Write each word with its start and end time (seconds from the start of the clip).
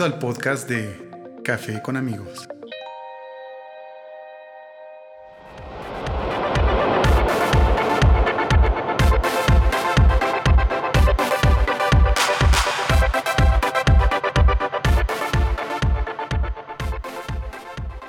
Al 0.00 0.18
podcast 0.18 0.66
de 0.66 1.10
Café 1.44 1.82
con 1.82 1.94
amigos. 1.94 2.48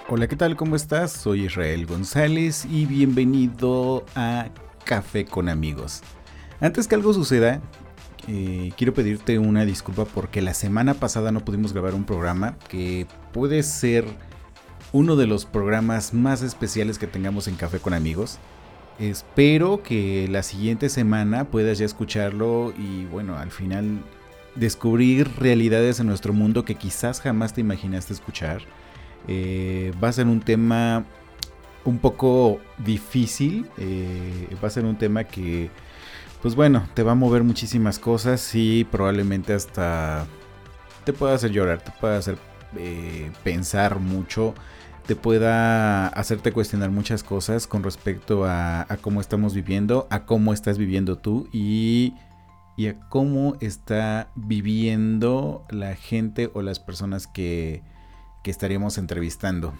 Hola, 0.07 0.29
¿qué 0.29 0.37
tal? 0.37 0.55
¿Cómo 0.55 0.77
estás? 0.77 1.11
Soy 1.11 1.47
Israel 1.47 1.85
González 1.87 2.65
y 2.71 2.85
bienvenido 2.85 4.05
a 4.15 4.47
Café 4.85 5.25
con 5.25 5.49
amigos. 5.49 6.03
Antes 6.61 6.87
que 6.87 6.95
algo 6.95 7.13
suceda, 7.13 7.59
eh, 8.27 8.71
quiero 8.77 8.93
pedirte 8.93 9.39
una 9.39 9.65
disculpa 9.65 10.05
porque 10.05 10.41
la 10.41 10.53
semana 10.53 10.93
pasada 10.93 11.31
no 11.31 11.39
pudimos 11.39 11.73
grabar 11.73 11.95
un 11.95 12.05
programa 12.05 12.57
que 12.69 13.07
puede 13.33 13.63
ser 13.63 14.05
uno 14.91 15.15
de 15.15 15.27
los 15.27 15.45
programas 15.45 16.13
más 16.13 16.41
especiales 16.41 16.99
que 16.99 17.07
tengamos 17.07 17.47
en 17.47 17.55
Café 17.55 17.79
con 17.79 17.93
amigos. 17.93 18.39
Espero 18.99 19.81
que 19.81 20.27
la 20.29 20.43
siguiente 20.43 20.89
semana 20.89 21.45
puedas 21.45 21.79
ya 21.79 21.85
escucharlo 21.85 22.73
y 22.77 23.05
bueno, 23.05 23.37
al 23.37 23.51
final 23.51 24.03
descubrir 24.55 25.29
realidades 25.39 25.99
en 25.99 26.07
nuestro 26.07 26.33
mundo 26.33 26.65
que 26.65 26.75
quizás 26.75 27.21
jamás 27.21 27.53
te 27.53 27.61
imaginaste 27.61 28.13
escuchar. 28.13 28.61
Eh, 29.27 29.93
va 30.03 30.09
a 30.09 30.13
ser 30.13 30.27
un 30.27 30.41
tema 30.41 31.05
un 31.85 31.97
poco 31.97 32.59
difícil, 32.77 33.65
eh, 33.77 34.47
va 34.63 34.67
a 34.67 34.71
ser 34.71 34.85
un 34.85 34.97
tema 34.97 35.23
que 35.23 35.69
pues 36.41 36.55
bueno, 36.55 36.87
te 36.93 37.03
va 37.03 37.11
a 37.11 37.15
mover 37.15 37.43
muchísimas 37.43 37.99
cosas 37.99 38.55
y 38.55 38.83
probablemente 38.85 39.53
hasta 39.53 40.25
te 41.03 41.13
pueda 41.13 41.35
hacer 41.35 41.51
llorar, 41.51 41.81
te 41.81 41.91
pueda 41.91 42.17
hacer 42.17 42.37
eh, 42.77 43.31
pensar 43.43 43.99
mucho, 43.99 44.55
te 45.05 45.15
pueda 45.15 46.07
hacerte 46.07 46.51
cuestionar 46.51 46.89
muchas 46.89 47.23
cosas 47.23 47.67
con 47.67 47.83
respecto 47.83 48.45
a, 48.45 48.87
cómo 49.01 49.21
estamos 49.21 49.53
viviendo, 49.53 50.07
a 50.09 50.25
cómo 50.25 50.53
estás 50.53 50.77
viviendo 50.77 51.17
tú 51.17 51.47
y, 51.51 52.15
a 52.87 52.93
cómo 53.09 53.57
está 53.59 54.31
viviendo 54.35 55.65
la 55.69 55.95
gente 55.95 56.49
o 56.55 56.63
las 56.63 56.79
personas 56.79 57.27
que, 57.27 57.83
que 58.43 58.49
estaríamos 58.49 58.97
entrevistando. 58.97 59.73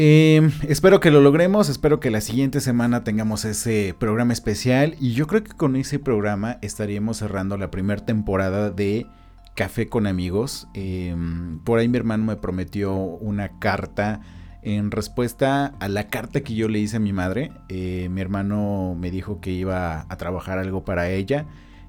Em, 0.00 0.52
espero 0.68 1.00
que 1.00 1.10
lo 1.10 1.20
logremos, 1.20 1.68
espero 1.68 1.98
que 1.98 2.12
la 2.12 2.20
siguiente 2.20 2.60
semana 2.60 3.02
tengamos 3.02 3.44
ese 3.44 3.96
programa 3.98 4.32
especial 4.32 4.94
y 5.00 5.10
yo 5.10 5.26
creo 5.26 5.42
que 5.42 5.50
con 5.50 5.74
ese 5.74 5.98
programa 5.98 6.58
estaríamos 6.62 7.16
cerrando 7.16 7.58
la 7.58 7.72
primera 7.72 8.04
temporada 8.06 8.70
de 8.70 9.08
Café 9.56 9.88
con 9.88 10.06
amigos. 10.06 10.68
Em, 10.72 11.58
por 11.64 11.80
ahí 11.80 11.88
mi 11.88 11.98
hermano 11.98 12.22
me 12.22 12.36
prometió 12.36 12.94
una 12.94 13.58
carta 13.58 14.20
en 14.62 14.92
respuesta 14.92 15.74
a 15.80 15.88
la 15.88 16.06
carta 16.06 16.42
que 16.42 16.54
yo 16.54 16.68
le 16.68 16.78
hice 16.78 16.98
a 16.98 17.00
mi 17.00 17.12
madre. 17.12 17.50
Eh, 17.68 18.08
mi 18.08 18.20
hermano 18.20 18.94
me 18.96 19.10
dijo 19.10 19.40
que 19.40 19.50
iba 19.50 20.06
a 20.08 20.16
trabajar 20.16 20.60
algo 20.60 20.84
para 20.84 21.10
ella 21.10 21.46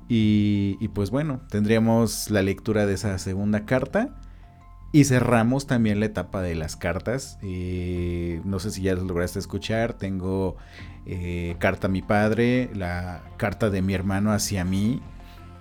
y, 0.07 0.77
y 0.79 0.87
pues 0.87 1.11
bueno, 1.11 1.41
tendríamos 1.51 2.31
la 2.31 2.41
lectura 2.41 2.87
de 2.87 2.95
esa 2.95 3.19
segunda 3.19 3.67
carta. 3.67 4.15
Y 4.91 5.03
cerramos 5.03 5.67
también 5.67 5.99
la 5.99 6.07
etapa 6.07 6.41
de 6.41 6.55
las 6.55 6.75
cartas. 6.75 7.37
Eh, 7.43 8.41
no 8.43 8.59
sé 8.59 8.71
si 8.71 8.81
ya 8.81 8.95
lo 8.95 9.03
lograste 9.03 9.37
escuchar. 9.37 9.93
Tengo 9.93 10.57
eh, 11.05 11.55
carta 11.59 11.87
a 11.87 11.89
mi 11.91 12.01
padre, 12.01 12.71
la 12.73 13.21
carta 13.37 13.69
de 13.69 13.83
mi 13.83 13.93
hermano 13.93 14.31
hacia 14.31 14.65
mí. 14.65 15.01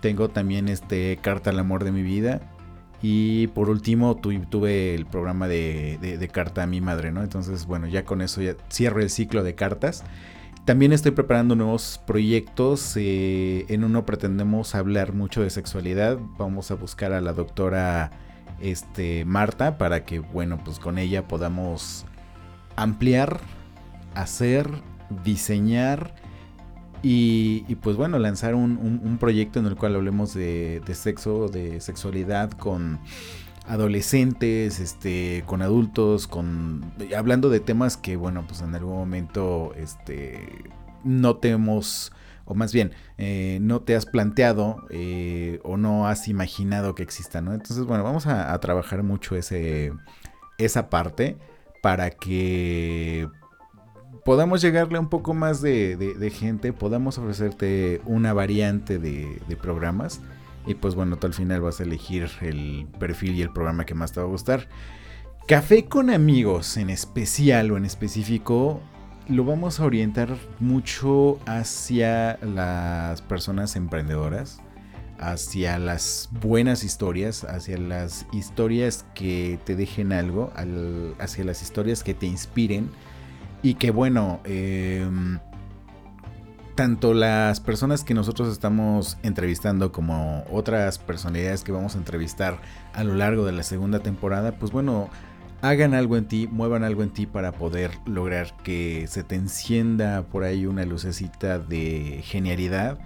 Tengo 0.01 0.31
también 0.31 0.69
este 0.69 1.19
carta 1.21 1.51
al 1.51 1.59
amor 1.59 1.85
de 1.85 1.93
mi 1.93 2.03
vida. 2.03 2.41
Y 3.03 3.49
por 3.49 3.69
último 3.69 4.17
tuve 4.17 4.95
el 4.95 5.07
programa 5.07 5.47
de, 5.47 6.31
carta 6.33 6.63
a 6.63 6.67
mi 6.67 6.81
madre, 6.81 7.13
¿no? 7.13 7.23
Entonces, 7.23 7.67
bueno, 7.67 7.87
ya 7.87 8.05
con 8.05 8.23
eso 8.23 8.41
ya 8.41 8.57
cierro 8.71 9.01
el 9.01 9.11
ciclo 9.11 9.45
de 9.45 9.55
cartas. 9.55 10.05
También 10.65 10.93
estoy 10.93 11.13
preparando 11.13 11.55
nuevos 11.55 12.01
proyectos. 12.07 12.95
Eh, 12.97 13.67
en 13.69 13.85
uno 13.85 14.07
pretendemos 14.07 14.75
hablar 14.75 15.13
mucho 15.13 15.43
de 15.43 15.51
sexualidad. 15.51 16.19
Vamos 16.39 16.71
a 16.71 16.75
buscar 16.75 17.13
a 17.13 17.21
la 17.21 17.35
doctora 17.35 18.11
este, 18.61 19.25
Marta 19.25 19.79
para 19.79 20.05
que, 20.05 20.19
bueno, 20.19 20.59
pues 20.65 20.79
con 20.79 20.99
ella 20.99 21.29
podamos 21.29 22.07
ampliar, 22.77 23.41
hacer, 24.15 24.71
diseñar 25.25 26.15
y, 27.03 27.75
pues 27.77 27.97
bueno, 27.97 28.19
lanzar 28.19 28.55
un, 28.55 29.17
proyecto 29.21 29.61
en 29.61 29.67
el 29.67 29.77
cual 29.77 29.95
hablemos 29.95 30.35
de, 30.35 30.83
sexo, 30.95 31.49
de 31.49 31.81
sexualidad 31.81 32.51
con 32.51 32.99
adolescentes, 33.67 34.81
este, 34.81 35.45
con 35.47 35.63
adultos, 35.63 36.27
con 36.27 36.93
hablando 37.17 37.51
de 37.51 37.61
temas 37.61 37.97
que 37.97 38.17
bueno, 38.17 38.45
pues 38.47 38.63
en 38.63 38.75
algún 38.75 38.97
momento 38.97 39.75
este 39.77 40.65
no 41.05 41.37
tenemos 41.37 42.13
o 42.49 42.55
más 42.55 42.73
bien, 42.73 42.93
eh, 43.19 43.59
no 43.61 43.83
te 43.83 43.95
has 43.95 44.07
planteado 44.07 44.83
eh, 44.89 45.61
o 45.65 45.77
no 45.77 46.09
has 46.09 46.29
imaginado 46.29 46.95
que 46.95 47.03
exista, 47.03 47.43
¿no? 47.43 47.53
Entonces, 47.53 47.85
bueno, 47.85 48.03
vamos 48.03 48.27
a, 48.27 48.59
trabajar 48.59 49.03
mucho 49.03 49.37
ese, 49.37 49.93
esa 50.57 50.89
parte 50.89 51.37
para 51.83 52.11
que 52.11 53.29
podamos 54.25 54.63
llegarle 54.63 54.97
a 54.97 55.01
un 55.01 55.11
poco 55.11 55.35
más 55.35 55.61
de, 55.61 56.33
gente, 56.35 56.73
podamos 56.73 57.19
ofrecerte 57.19 58.01
una 58.07 58.33
variante 58.33 58.99
de, 58.99 59.41
de, 59.47 59.57
programas. 59.57 60.23
Y 60.67 60.75
pues 60.75 60.95
bueno, 60.95 61.19
tú 61.19 61.27
al 61.27 61.35
final 61.35 61.61
vas 61.61 61.81
a 61.81 61.83
elegir 61.83 62.31
el 62.41 62.89
perfil 62.99 63.35
y 63.35 63.43
el 63.43 63.53
programa 63.53 63.85
que 63.85 63.95
más 63.95 64.13
te 64.13 64.21
va 64.21 64.27
a 64.27 64.31
gustar. 64.31 64.69
Café 65.47 65.85
con 65.85 66.09
amigos 66.09 66.79
en 66.79 66.89
especial 66.89 67.71
o 67.73 67.77
en 67.77 67.85
específico 67.85 68.81
lo 69.29 69.45
vamos 69.45 69.79
a 69.79 69.85
orientar 69.85 70.37
mucho 70.59 71.39
hacia 71.45 72.39
las 72.39 73.21
personas 73.23 73.77
emprendedoras, 73.77 74.61
hacia 75.19 75.79
las 75.79 76.31
buenas 76.41 76.83
historias, 76.83 77.45
hacia 77.45 77.77
las 77.77 78.27
historias 78.33 79.05
que 79.15 79.59
te 79.65 79.77
dejen 79.77 80.13
algo, 80.13 80.51
hacia 81.19 81.45
las 81.45 81.63
historias 81.63 82.03
que 82.03 82.15
te 82.15 82.27
inspiren. 82.27 82.89
Y 83.63 83.75
que 83.75 83.91
bueno, 83.91 84.41
em, 84.45 85.39
tanto 86.75 87.13
las 87.13 87.61
personas 87.61 88.05
que 88.05 88.15
nosotros 88.15 88.49
estamos 88.51 89.19
entrevistando 89.23 89.93
como 89.93 90.45
otras 90.51 90.99
personalidades 90.99 91.65
que 91.65 91.73
vamos 91.73 91.97
a 91.97 91.99
entrevistar 91.99 92.61
a 92.95 93.05
lo 93.05 93.15
largo 93.15 93.45
de 93.45 93.53
la 93.53 93.65
segunda 93.65 93.99
temporada, 93.99 94.53
pues 94.53 94.73
bueno, 94.73 95.11
hagan 95.63 95.95
algo 95.95 96.17
en 96.17 96.27
ti, 96.27 96.49
muevan 96.51 96.85
algo 96.85 97.03
en 97.03 97.11
ti 97.11 97.27
para 97.27 97.53
poder 97.53 97.91
lograr 98.07 98.57
que 98.63 99.07
se 99.09 99.25
te 99.25 99.35
encienda 99.35 100.23
por 100.23 100.45
ahí 100.45 100.67
una 100.67 100.85
lucecita 100.85 101.59
de 101.59 102.21
genialidad 102.25 102.99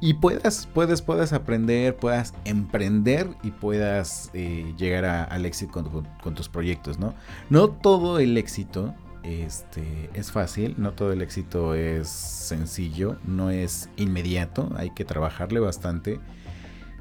y 0.00 0.14
puedas, 0.14 0.68
puedes, 0.74 1.00
puedas 1.00 1.32
aprender, 1.32 1.94
puedas 1.94 2.34
emprender 2.44 3.28
y 3.44 3.52
puedas 3.52 4.30
eh, 4.34 4.74
llegar 4.76 5.04
al 5.04 5.46
éxito 5.46 5.84
con, 6.20 6.34
tus 6.34 6.48
proyectos, 6.48 6.98
¿no? 6.98 7.14
No 7.50 7.68
todo 7.68 8.18
el 8.18 8.36
éxito 8.36 8.94
este, 9.22 10.10
es 10.12 10.32
fácil, 10.32 10.74
no 10.76 10.90
todo 10.90 11.12
el 11.12 11.22
éxito 11.22 11.76
es 11.76 12.08
sencillo, 12.08 13.16
no 13.24 13.50
es 13.50 13.90
inmediato, 13.96 14.72
hay 14.76 14.90
que 14.90 15.04
trabajarle 15.04 15.60
bastante. 15.60 16.18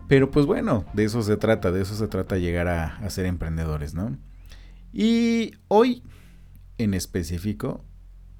Pero 0.07 0.29
pues 0.29 0.45
bueno, 0.45 0.85
de 0.93 1.05
eso 1.05 1.23
se 1.23 1.37
trata, 1.37 1.71
de 1.71 1.81
eso 1.81 1.95
se 1.95 2.07
trata 2.07 2.37
llegar 2.37 2.67
a, 2.67 2.97
a 2.97 3.09
ser 3.09 3.25
emprendedores, 3.25 3.95
¿no? 3.95 4.15
Y 4.93 5.53
hoy, 5.67 6.03
en 6.77 6.93
específico, 6.93 7.85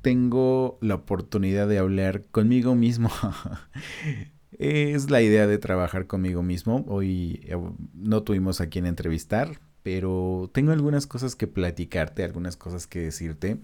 tengo 0.01 0.77
la 0.81 0.95
oportunidad 0.95 1.67
de 1.67 1.77
hablar 1.77 2.25
conmigo 2.31 2.75
mismo. 2.75 3.09
es 4.59 5.09
la 5.09 5.21
idea 5.21 5.47
de 5.47 5.57
trabajar 5.57 6.07
conmigo 6.07 6.43
mismo. 6.43 6.85
Hoy 6.87 7.41
eh, 7.45 7.57
no 7.93 8.23
tuvimos 8.23 8.61
a 8.61 8.67
quien 8.67 8.85
entrevistar, 8.85 9.59
pero 9.83 10.49
tengo 10.53 10.71
algunas 10.71 11.07
cosas 11.07 11.35
que 11.35 11.47
platicarte, 11.47 12.23
algunas 12.23 12.57
cosas 12.57 12.87
que 12.87 12.99
decirte. 12.99 13.59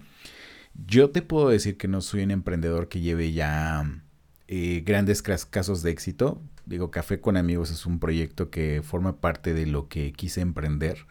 Yo 0.86 1.10
te 1.10 1.22
puedo 1.22 1.48
decir 1.48 1.76
que 1.76 1.88
no 1.88 2.00
soy 2.00 2.22
un 2.22 2.30
emprendedor 2.30 2.88
que 2.88 3.00
lleve 3.00 3.32
ya 3.32 4.02
eh, 4.46 4.82
grandes 4.84 5.22
casos 5.22 5.82
de 5.82 5.90
éxito. 5.90 6.40
Digo, 6.66 6.90
Café 6.90 7.20
con 7.20 7.36
Amigos 7.36 7.70
es 7.70 7.86
un 7.86 7.98
proyecto 7.98 8.50
que 8.50 8.82
forma 8.82 9.20
parte 9.20 9.54
de 9.54 9.66
lo 9.66 9.88
que 9.88 10.12
quise 10.12 10.40
emprender. 10.40 11.06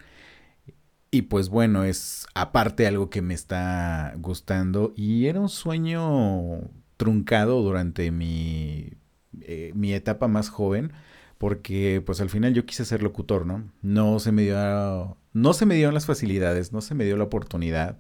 Y 1.10 1.24
pues 1.24 1.50
bueno, 1.50 1.84
es 1.84 2.28
aparte 2.36 2.86
algo 2.86 3.10
que 3.10 3.22
me 3.22 3.34
está 3.34 4.14
gustando 4.18 4.94
y 4.96 5.28
era 5.28 5.40
un 5.40 5.50
sueño 5.50 6.70
truncado 6.98 7.62
durante 7.62 8.12
mi, 8.12 8.94
eh, 9.42 9.72
mi 9.74 9.94
etapa 9.94 10.28
más 10.28 10.50
joven 10.50 10.92
porque 11.38 12.02
pues 12.06 12.20
al 12.22 12.30
final 12.30 12.54
yo 12.54 12.66
quise 12.66 12.86
ser 12.86 13.04
locutor, 13.04 13.46
¿no? 13.46 13.72
No 13.82 14.20
se 14.20 14.32
me 14.32 14.44
dio, 14.44 15.18
no 15.34 15.54
se 15.54 15.66
me 15.66 15.76
dieron 15.76 15.94
las 15.94 16.06
facilidades, 16.06 16.74
no 16.74 16.82
se 16.82 16.96
me 16.96 17.06
dio 17.06 17.16
la 17.18 17.26
oportunidad 17.26 18.00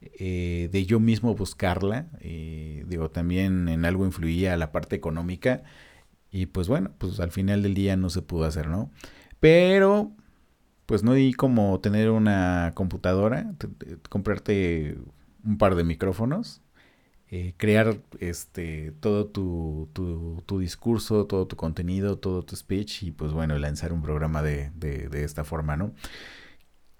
eh, 0.00 0.68
de 0.72 0.86
yo 0.86 1.00
mismo 1.00 1.34
buscarla. 1.34 2.08
Eh, 2.20 2.84
digo, 2.88 3.10
también 3.10 3.68
en 3.68 3.84
algo 3.84 4.04
influía 4.06 4.56
la 4.56 4.72
parte 4.72 4.96
económica 4.96 5.62
y 6.30 6.46
pues 6.46 6.68
bueno, 6.68 6.92
pues 6.98 7.20
al 7.20 7.30
final 7.30 7.62
del 7.62 7.74
día 7.74 7.96
no 7.96 8.10
se 8.10 8.22
pudo 8.22 8.44
hacer, 8.44 8.68
¿no? 8.68 8.90
Pero 9.40 10.12
pues 10.88 11.02
no 11.02 11.12
hay 11.12 11.34
como 11.34 11.78
tener 11.80 12.08
una 12.08 12.72
computadora, 12.74 13.52
comprarte 14.08 14.96
un 15.44 15.58
par 15.58 15.74
de 15.74 15.84
micrófonos, 15.84 16.62
eh, 17.30 17.52
crear 17.58 17.98
este 18.20 18.92
todo 19.00 19.26
tu, 19.26 19.90
tu, 19.92 20.58
discurso, 20.58 21.26
todo 21.26 21.46
tu 21.46 21.56
contenido, 21.56 22.16
todo 22.16 22.42
tu 22.42 22.56
speech 22.56 23.02
y 23.02 23.10
pues 23.10 23.32
bueno, 23.32 23.58
lanzar 23.58 23.92
un 23.92 24.00
programa 24.00 24.42
de, 24.42 24.70
de, 24.76 25.24
esta 25.24 25.44
forma, 25.44 25.76
¿no? 25.76 25.92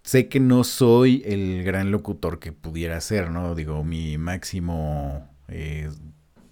Sé 0.02 0.28
que 0.28 0.38
no 0.38 0.64
soy 0.64 1.22
el 1.24 1.64
gran 1.64 1.90
locutor 1.90 2.40
que 2.40 2.52
pudiera 2.52 3.00
ser, 3.00 3.30
¿no? 3.30 3.54
Digo, 3.54 3.84
mi 3.84 4.18
máximo, 4.18 5.26
eh, 5.48 5.88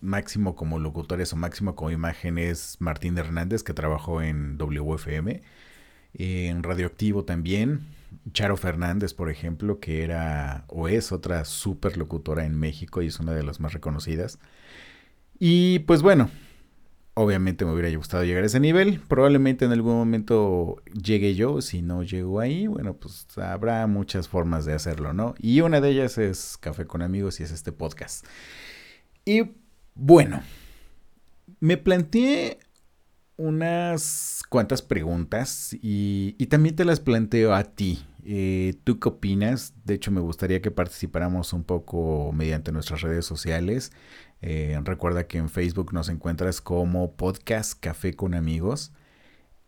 máximo 0.01 0.57
como 0.57 0.79
locutores 0.79 1.35
o 1.35 1.37
máximo 1.37 1.77
como 1.77 1.91
imagen 1.91 2.39
es 2.39 2.79
Martín 2.81 3.19
Hernández, 3.19 3.63
que 3.63 3.75
trabajó 3.75 4.23
en 4.23 4.57
WFM 4.57 5.43
en 6.19 6.63
Radioactivo 6.63 7.25
también. 7.25 7.81
Charo 8.33 8.57
Fernández, 8.57 9.15
por 9.15 9.31
ejemplo, 9.31 9.79
que 9.79 10.03
era 10.03 10.65
o 10.69 10.89
es 10.89 11.13
otra 11.13 11.45
super 11.45 11.97
locutora 11.97 12.45
en 12.45 12.59
México 12.59 13.03
y 13.03 13.07
es 13.09 13.21
una 13.21 13.33
de 13.33 13.43
las 13.43 13.61
más 13.61 13.73
reconocidas. 13.73 14.39
Y 15.39 15.81
pues 15.81 16.03
bueno, 16.03 16.31
obviamente 17.15 17.65
me 17.65 17.73
hubiera 17.73 17.95
gustado 17.97 18.25
llegar 18.25 18.43
a 18.43 18.47
ese 18.47 18.61
nivel. 18.61 19.01
Probablemente 19.09 19.65
en 19.65 19.73
algún 19.73 19.95
momento 19.95 20.83
llegue 20.93 21.35
yo. 21.35 21.61
Si 21.61 21.83
no 21.83 22.03
llego 22.03 22.41
ahí, 22.41 22.67
bueno, 22.67 22.95
pues 22.95 23.27
habrá 23.39 23.87
muchas 23.87 24.29
formas 24.29 24.65
de 24.65 24.75
hacerlo, 24.75 25.13
¿no? 25.13 25.35
Y 25.39 25.61
una 25.61 25.81
de 25.81 25.91
ellas 25.91 26.19
es 26.19 26.57
Café 26.59 26.87
con 26.87 27.03
Amigos 27.03 27.41
y 27.41 27.45
es 27.45 27.53
este 27.53 27.73
podcast. 27.73 28.27
Y 29.25 29.53
bueno, 29.95 30.43
me 31.61 31.77
planteé 31.77 32.59
unas 33.37 34.43
cuantas 34.49 34.83
preguntas 34.83 35.77
y, 35.81 36.33
también 36.47 36.77
te 36.77 36.85
las 36.85 37.01
planteo 37.01 37.55
a 37.55 37.65
ti. 37.65 38.05
Eh, 38.25 38.75
¿Tú 38.85 38.99
qué 38.99 39.09
opinas? 39.09 39.75
De 39.85 39.95
hecho, 39.95 40.11
me 40.11 40.21
gustaría 40.21 40.61
que 40.61 40.71
participáramos 40.71 41.53
un 41.53 41.65
poco 41.65 42.33
mediante 42.33 42.73
nuestras 42.73 43.03
redes 43.03 43.25
sociales. 43.25 43.93
Eh, 44.43 44.79
recuerda 44.85 45.27
que 45.27 45.39
en 45.39 45.49
Facebook 45.49 45.93
nos 45.93 46.09
encuentras 46.09 46.61
como 46.61 47.13
Podcast 47.13 47.79
Café 47.79 48.15
con 48.15 48.35
Amigos. 48.35 48.93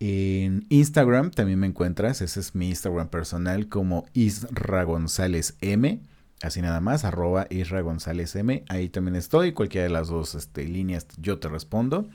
En 0.00 0.67
Instagram 0.69 1.32
también 1.32 1.59
me 1.59 1.67
encuentras, 1.67 2.20
ese 2.20 2.38
es 2.38 2.55
mi 2.55 2.69
Instagram 2.69 3.09
personal 3.09 3.69
como 3.69 4.06
Isra 4.12 4.85
González 4.85 5.56
M. 5.61 6.00
Así 6.41 6.62
nada 6.62 6.81
más, 6.81 7.05
arroba 7.05 7.49
Isra 7.50 7.81
González 7.81 8.37
M. 8.37 8.65
Ahí 8.69 8.88
también 8.88 9.17
estoy, 9.17 9.53
cualquiera 9.53 9.85
de 9.85 9.91
las 9.91 10.06
dos 10.09 10.37
este, 10.37 10.65
líneas 10.65 11.06
yo 11.20 11.38
te 11.41 11.49
respondo. 11.49 12.09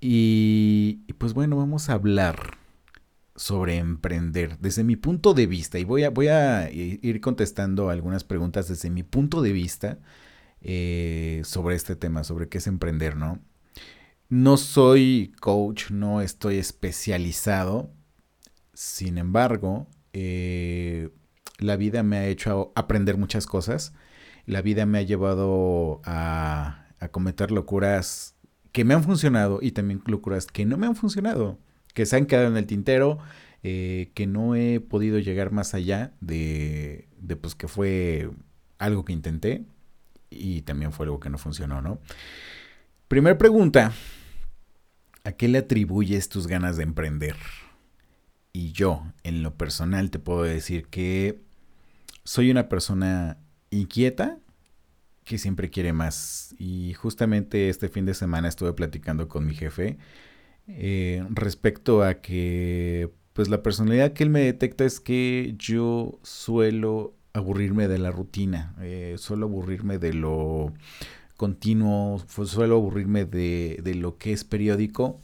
Y, 0.00 1.04
pues 1.18 1.34
bueno, 1.34 1.56
vamos 1.56 1.90
a 1.90 1.94
hablar 1.94 2.56
sobre 3.36 3.76
emprender 3.76 4.58
desde 4.58 4.84
mi 4.84 4.96
punto 4.96 5.34
de 5.34 5.46
vista. 5.46 5.78
Y 5.78 5.84
voy 5.84 6.04
a, 6.04 6.10
voy 6.10 6.28
a 6.28 6.70
ir 6.70 7.20
contestando 7.20 7.90
algunas 7.90 8.24
preguntas 8.24 8.68
desde 8.68 8.90
mi 8.90 9.02
punto 9.02 9.42
de 9.42 9.52
vista 9.52 9.98
eh, 10.62 11.42
sobre 11.44 11.74
este 11.76 11.96
tema, 11.96 12.24
sobre 12.24 12.48
qué 12.48 12.58
es 12.58 12.66
emprender, 12.66 13.16
¿no? 13.16 13.40
No 14.28 14.56
soy 14.56 15.32
coach, 15.40 15.90
no 15.90 16.20
estoy 16.20 16.56
especializado. 16.56 17.92
Sin 18.72 19.18
embargo, 19.18 19.88
eh, 20.12 21.10
la 21.58 21.76
vida 21.76 22.02
me 22.02 22.18
ha 22.18 22.26
hecho 22.26 22.72
aprender 22.74 23.18
muchas 23.18 23.46
cosas. 23.46 23.92
La 24.46 24.62
vida 24.62 24.86
me 24.86 24.98
ha 24.98 25.02
llevado 25.02 26.00
a, 26.04 26.86
a 27.00 27.08
cometer 27.08 27.50
locuras 27.50 28.36
que 28.72 28.84
me 28.84 28.94
han 28.94 29.02
funcionado 29.02 29.58
y 29.62 29.72
también 29.72 30.02
locuras 30.06 30.46
que 30.46 30.64
no 30.64 30.76
me 30.76 30.86
han 30.86 30.96
funcionado, 30.96 31.58
que 31.94 32.06
se 32.06 32.16
han 32.16 32.26
quedado 32.26 32.48
en 32.48 32.56
el 32.56 32.66
tintero, 32.66 33.18
eh, 33.62 34.10
que 34.14 34.26
no 34.26 34.54
he 34.54 34.80
podido 34.80 35.18
llegar 35.18 35.52
más 35.52 35.74
allá 35.74 36.12
de, 36.20 37.08
de, 37.18 37.36
pues 37.36 37.54
que 37.54 37.68
fue 37.68 38.30
algo 38.78 39.04
que 39.04 39.12
intenté 39.12 39.64
y 40.30 40.62
también 40.62 40.92
fue 40.92 41.06
algo 41.06 41.20
que 41.20 41.30
no 41.30 41.38
funcionó, 41.38 41.82
¿no? 41.82 42.00
Primera 43.08 43.36
pregunta, 43.36 43.92
¿a 45.24 45.32
qué 45.32 45.48
le 45.48 45.58
atribuyes 45.58 46.28
tus 46.28 46.46
ganas 46.46 46.76
de 46.76 46.84
emprender? 46.84 47.36
Y 48.52 48.72
yo, 48.72 49.04
en 49.24 49.42
lo 49.42 49.56
personal, 49.56 50.10
te 50.10 50.18
puedo 50.18 50.42
decir 50.42 50.86
que 50.86 51.40
soy 52.24 52.50
una 52.50 52.68
persona 52.68 53.38
inquieta, 53.70 54.38
que 55.30 55.38
siempre 55.38 55.70
quiere 55.70 55.92
más. 55.92 56.56
Y 56.58 56.92
justamente 56.94 57.68
este 57.68 57.88
fin 57.88 58.04
de 58.04 58.14
semana 58.14 58.48
estuve 58.48 58.72
platicando 58.72 59.28
con 59.28 59.46
mi 59.46 59.54
jefe 59.54 59.96
eh, 60.66 61.24
respecto 61.30 62.02
a 62.02 62.14
que, 62.14 63.12
pues 63.32 63.48
la 63.48 63.62
personalidad 63.62 64.12
que 64.12 64.24
él 64.24 64.30
me 64.30 64.40
detecta 64.40 64.84
es 64.84 64.98
que 64.98 65.54
yo 65.56 66.18
suelo 66.24 67.14
aburrirme 67.32 67.86
de 67.86 67.98
la 67.98 68.10
rutina, 68.10 68.74
eh, 68.80 69.14
suelo 69.18 69.46
aburrirme 69.46 69.98
de 69.98 70.14
lo 70.14 70.72
continuo, 71.36 72.18
suelo 72.26 72.74
aburrirme 72.74 73.24
de, 73.24 73.78
de 73.84 73.94
lo 73.94 74.18
que 74.18 74.32
es 74.32 74.42
periódico. 74.42 75.20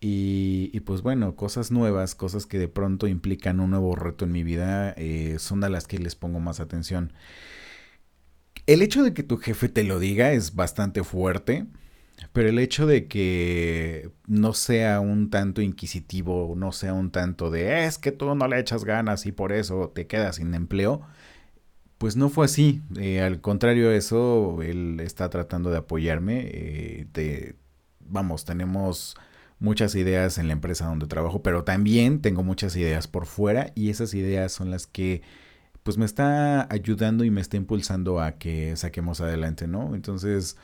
Y, 0.00 0.78
pues 0.86 1.02
bueno, 1.02 1.34
cosas 1.34 1.72
nuevas, 1.72 2.14
cosas 2.14 2.46
que 2.46 2.60
de 2.60 2.68
pronto 2.68 3.08
implican 3.08 3.58
un 3.58 3.70
nuevo 3.70 3.96
reto 3.96 4.24
en 4.26 4.30
mi 4.30 4.44
vida, 4.44 4.94
eh, 4.96 5.36
son 5.40 5.64
a 5.64 5.68
las 5.68 5.88
que 5.88 5.98
les 5.98 6.14
pongo 6.14 6.38
más 6.38 6.60
atención. 6.60 7.12
El 8.68 8.82
hecho 8.82 9.02
de 9.02 9.14
que 9.14 9.22
tu 9.22 9.38
jefe 9.38 9.70
te 9.70 9.82
lo 9.82 9.98
diga 9.98 10.32
es 10.32 10.54
bastante 10.54 11.02
fuerte, 11.02 11.64
pero 12.34 12.50
el 12.50 12.58
hecho 12.58 12.86
de 12.86 13.08
que 13.08 14.10
no 14.26 14.52
sea 14.52 15.00
un 15.00 15.30
tanto 15.30 15.62
inquisitivo, 15.62 16.52
no 16.54 16.72
sea 16.72 16.92
un 16.92 17.10
tanto 17.10 17.50
de 17.50 17.86
es 17.86 17.96
que 17.96 18.12
tú 18.12 18.34
no 18.34 18.46
le 18.46 18.60
echas 18.60 18.84
ganas 18.84 19.24
y 19.24 19.32
por 19.32 19.52
eso 19.52 19.90
te 19.94 20.06
quedas 20.06 20.36
sin 20.36 20.52
empleo, 20.52 21.00
pues 21.96 22.14
no 22.16 22.28
fue 22.28 22.44
así. 22.44 22.82
Eh, 22.98 23.22
al 23.22 23.40
contrario 23.40 23.88
de 23.88 23.96
eso, 23.96 24.60
él 24.62 25.00
está 25.00 25.30
tratando 25.30 25.70
de 25.70 25.78
apoyarme. 25.78 26.42
Eh, 26.52 27.54
vamos, 28.00 28.44
tenemos 28.44 29.16
muchas 29.60 29.94
ideas 29.94 30.36
en 30.36 30.46
la 30.46 30.52
empresa 30.52 30.84
donde 30.84 31.06
trabajo, 31.06 31.42
pero 31.42 31.64
también 31.64 32.20
tengo 32.20 32.42
muchas 32.42 32.76
ideas 32.76 33.08
por 33.08 33.24
fuera 33.24 33.72
y 33.74 33.88
esas 33.88 34.12
ideas 34.12 34.52
son 34.52 34.70
las 34.70 34.86
que 34.86 35.22
pues 35.88 35.96
me 35.96 36.04
está 36.04 36.70
ayudando 36.70 37.24
y 37.24 37.30
me 37.30 37.40
está 37.40 37.56
impulsando 37.56 38.20
a 38.20 38.32
que 38.32 38.76
saquemos 38.76 39.22
adelante, 39.22 39.66
¿no? 39.66 39.94
Entonces, 39.94 40.58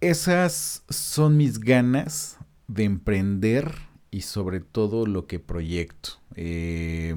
esas 0.00 0.82
son 0.88 1.36
mis 1.36 1.60
ganas 1.60 2.36
de 2.66 2.82
emprender 2.82 3.76
y 4.10 4.22
sobre 4.22 4.58
todo 4.58 5.06
lo 5.06 5.28
que 5.28 5.38
proyecto. 5.38 6.14
Eh, 6.34 7.14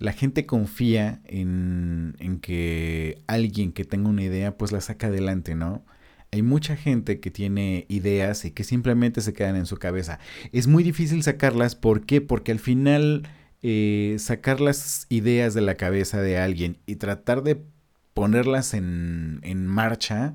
la 0.00 0.12
gente 0.12 0.44
confía 0.44 1.20
en, 1.22 2.16
en, 2.18 2.40
que 2.40 3.22
alguien 3.28 3.70
que 3.70 3.84
tenga 3.84 4.08
una 4.08 4.24
idea 4.24 4.58
pues 4.58 4.72
la 4.72 4.80
saca 4.80 5.06
adelante, 5.06 5.54
¿no? 5.54 5.84
Hay 6.32 6.42
mucha 6.42 6.74
gente 6.74 7.20
que 7.20 7.30
tiene 7.30 7.86
ideas 7.88 8.44
y 8.44 8.50
que 8.50 8.64
simplemente 8.64 9.20
se 9.20 9.34
quedan 9.34 9.54
en 9.54 9.66
su 9.66 9.76
cabeza. 9.76 10.18
Es 10.50 10.66
muy 10.66 10.82
difícil 10.82 11.22
sacarlas, 11.22 11.76
¿por 11.76 12.04
qué? 12.06 12.20
Porque 12.20 12.50
al 12.50 12.58
final 12.58 13.28
eh, 13.66 14.16
sacar 14.18 14.60
las 14.60 15.06
ideas 15.08 15.54
de 15.54 15.62
la 15.62 15.76
cabeza 15.76 16.20
de 16.20 16.36
alguien 16.36 16.76
y 16.84 16.96
tratar 16.96 17.42
de 17.42 17.64
ponerlas 18.12 18.74
en, 18.74 19.40
en 19.42 19.66
marcha 19.66 20.34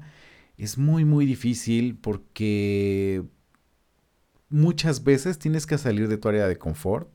es 0.58 0.80
muy 0.80 1.06
muy 1.06 1.28
difícil 1.28 1.96
porque 1.96 3.24
muchas 4.50 5.04
veces 5.04 5.38
tienes 5.38 5.68
que 5.68 5.78
salir 5.78 6.08
de 6.08 6.18
tu 6.18 6.28
área 6.28 6.48
de 6.48 6.58
confort 6.58 7.08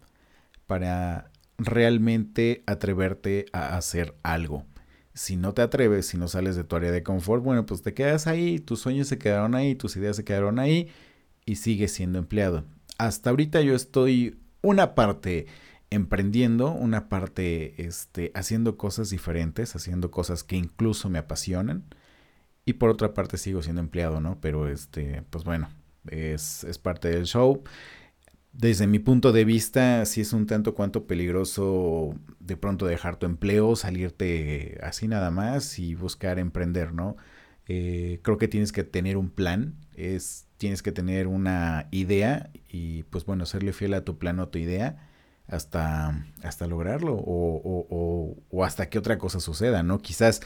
para 0.69 1.33
realmente 1.59 2.63
atreverte 2.67 3.47
a 3.53 3.77
hacer 3.77 4.15
algo. 4.23 4.65
Si 5.15 5.35
no 5.35 5.53
te 5.53 5.63
atreves, 5.63 6.07
si 6.07 6.17
no 6.17 6.29
sales 6.29 6.55
de 6.55 6.63
tu 6.63 6.77
área 6.77 6.93
de 6.93 7.03
confort, 7.03 7.43
bueno, 7.43 7.67
pues 7.67 7.83
te 7.83 7.93
quedas 7.93 8.29
ahí, 8.29 8.61
tus 8.61 8.79
sueños 8.79 9.09
se 9.09 9.19
quedaron 9.19 9.57
ahí, 9.57 9.75
tus 9.75 9.97
ideas 9.97 10.15
se 10.15 10.23
quedaron 10.23 10.61
ahí 10.61 10.91
y 11.45 11.57
sigues 11.57 11.93
siendo 11.93 12.21
empleado. 12.21 12.65
Hasta 12.99 13.31
ahorita 13.31 13.63
yo 13.63 13.75
estoy 13.75 14.39
una 14.63 14.95
parte 14.95 15.47
emprendiendo, 15.91 16.73
una 16.73 17.09
parte 17.09 17.87
este, 17.87 18.33
haciendo 18.35 18.77
cosas 18.77 19.11
diferentes, 19.11 19.77
haciendo 19.77 20.11
cosas 20.11 20.45
que 20.45 20.57
incluso 20.57 21.11
me 21.11 21.19
apasionan. 21.19 21.85
Y 22.65 22.75
por 22.75 22.91
otra 22.91 23.15
parte 23.15 23.37
sigo 23.37 23.63
siendo 23.63 23.81
empleado, 23.81 24.21
¿no? 24.21 24.41
Pero 24.41 24.69
este, 24.69 25.23
pues 25.31 25.45
bueno, 25.45 25.69
es, 26.09 26.65
es 26.65 26.79
parte 26.79 27.09
del 27.11 27.25
show. 27.27 27.63
Desde 28.53 28.87
mi 28.87 29.01
punto 29.01 29.33
de 29.33 29.45
vista, 29.45 30.05
sí 30.07 30.21
es 30.21 30.33
un 30.33 30.47
tanto 30.47 30.75
cuanto 30.75 31.07
peligroso 31.07 32.15
de 32.39 32.57
pronto 32.57 32.87
dejar 32.87 33.17
tu 33.17 33.27
empleo, 33.27 33.75
salirte 33.77 34.79
así 34.83 35.09
nada 35.09 35.31
más 35.33 35.79
y 35.79 35.95
buscar 35.97 36.39
emprender, 36.39 36.93
¿no? 36.95 37.17
Eh, 37.67 38.21
creo 38.23 38.39
que 38.39 38.49
tienes 38.49 38.73
que 38.73 38.85
tener 38.85 39.17
un 39.17 39.31
plan, 39.31 39.75
es, 39.95 40.47
tienes 40.59 40.83
que 40.83 40.93
tener 40.93 41.27
una 41.27 41.89
idea 41.91 42.51
y 42.69 43.05
pues 43.05 43.25
bueno, 43.25 43.45
serle 43.47 43.73
fiel 43.73 43.95
a 43.95 44.05
tu 44.05 44.19
plan 44.19 44.39
o 44.39 44.45
a 44.45 44.51
tu 44.51 44.59
idea 44.59 45.09
hasta, 45.49 46.27
hasta 46.43 46.67
lograrlo 46.67 47.15
o, 47.15 48.37
o, 48.51 48.65
hasta 48.65 48.89
que 48.89 48.99
otra 48.99 49.19
cosa 49.19 49.41
suceda, 49.41 49.83
¿no? 49.83 49.99
Quizás 50.01 50.41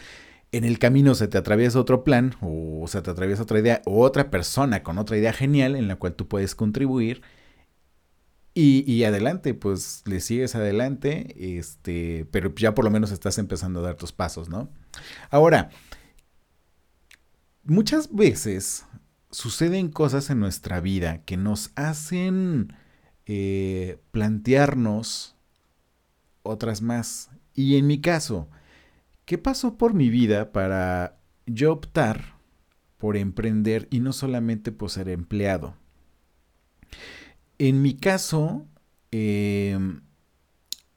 en 0.53 0.65
el 0.65 0.79
camino 0.79 1.15
se 1.15 1.29
te 1.29 1.39
atraviesa 1.39 1.79
otro 1.81 2.05
plan 2.05 2.35
o 2.41 2.87
se 2.89 3.03
te 3.03 3.11
atraviesa 3.11 3.43
otra 3.43 3.59
idea 3.61 3.83
o 3.87 4.01
otra 4.03 4.31
persona 4.31 4.83
con 4.83 4.99
otra 4.99 5.17
idea 5.17 5.33
genial 5.33 5.77
en 5.77 5.89
la 5.89 5.97
cual 5.97 6.15
tú 6.15 6.27
puedes 6.29 6.55
contribuir 6.55 7.23
Y, 8.55 9.05
adelante, 9.05 9.55
pues 9.55 10.03
le 10.05 10.19
sigues 10.19 10.57
adelante, 10.57 11.59
este, 11.59 12.27
pero 12.33 12.53
ya 12.57 12.75
por 12.75 12.85
lo 12.85 12.91
menos 12.91 13.13
estás 13.13 13.39
empezando 13.39 13.79
a 13.79 13.83
dar 13.85 13.95
tus 13.95 14.11
pasos, 14.13 14.49
¿no? 14.49 14.69
Ahora, 15.31 15.71
muchas 17.63 18.13
veces 18.13 18.85
suceden 19.31 19.91
cosas 19.91 20.31
en 20.31 20.41
nuestra 20.41 20.81
vida 20.81 21.23
que 21.25 21.37
nos 21.37 21.71
hacen 21.77 22.73
eh, 23.29 23.99
plantearnos 24.11 25.37
otras 26.43 26.81
más. 26.81 27.31
Y 27.55 27.77
en 27.77 27.87
mi 27.87 28.01
caso, 28.01 28.49
¿qué 29.27 29.37
pasó 29.37 29.77
por 29.77 29.93
mi 29.93 30.09
vida 30.09 30.51
para 30.51 31.19
yo 31.47 31.73
optar 31.73 32.39
por 32.97 33.19
emprender 33.19 33.87
y 33.91 34.01
no 34.01 34.15
solamente 34.15 34.73
por 34.73 34.91
ser 34.91 35.11
empleado? 35.11 35.77
En 37.59 37.83
mi 37.83 37.95
caso, 37.95 38.67
em, 39.11 40.01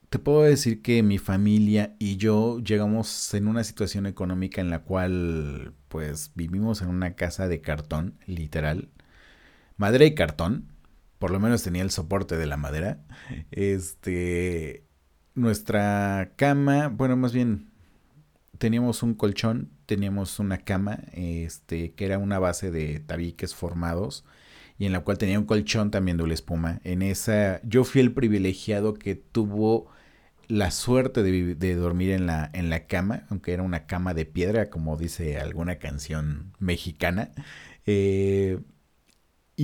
te 0.08 0.18
puedo 0.18 0.42
decir 0.42 0.80
que 0.80 1.02
mi 1.02 1.18
familia 1.18 1.96
y 1.98 2.16
yo 2.16 2.60
llegamos 2.60 3.34
en 3.34 3.46
una 3.46 3.64
situación 3.64 4.06
económica 4.06 4.60
en 4.60 4.70
la 4.70 4.80
cual 4.80 5.74
pues 5.88 6.32
vivimos 6.34 6.80
en 6.80 6.88
una 6.88 7.14
casa 7.14 7.46
de 7.48 7.60
cartón, 7.60 8.18
literal. 8.26 8.88
Madera 9.76 10.06
y 10.06 10.14
cartón. 10.14 10.71
Por 11.22 11.30
lo 11.30 11.38
menos 11.38 11.62
tenía 11.62 11.82
el 11.82 11.92
soporte 11.92 12.36
de 12.36 12.46
la 12.46 12.56
madera. 12.56 12.98
Este. 13.52 14.82
Nuestra 15.36 16.32
cama. 16.34 16.88
Bueno, 16.88 17.16
más 17.16 17.32
bien. 17.32 17.70
Teníamos 18.58 19.04
un 19.04 19.14
colchón. 19.14 19.70
Teníamos 19.86 20.40
una 20.40 20.58
cama. 20.58 20.98
Este. 21.12 21.92
Que 21.92 22.06
era 22.06 22.18
una 22.18 22.40
base 22.40 22.72
de 22.72 22.98
tabiques 22.98 23.54
formados 23.54 24.24
y 24.78 24.86
en 24.86 24.90
la 24.90 25.04
cual 25.04 25.16
tenía 25.16 25.38
un 25.38 25.44
colchón 25.44 25.92
también 25.92 26.16
de 26.16 26.34
espuma. 26.34 26.80
En 26.82 27.02
esa, 27.02 27.60
yo 27.62 27.84
fui 27.84 28.00
el 28.00 28.12
privilegiado 28.12 28.94
que 28.94 29.14
tuvo 29.14 29.92
la 30.48 30.72
suerte 30.72 31.22
de, 31.22 31.74
dormir 31.76 32.10
en 32.10 32.26
la, 32.26 32.50
en 32.52 32.68
la 32.68 32.88
cama, 32.88 33.26
aunque 33.30 33.52
era 33.52 33.62
una 33.62 33.86
cama 33.86 34.12
de 34.12 34.26
piedra, 34.26 34.70
como 34.70 34.96
dice 34.96 35.38
alguna 35.38 35.76
canción 35.76 36.52
mexicana. 36.58 37.30
Eh, 37.86 38.58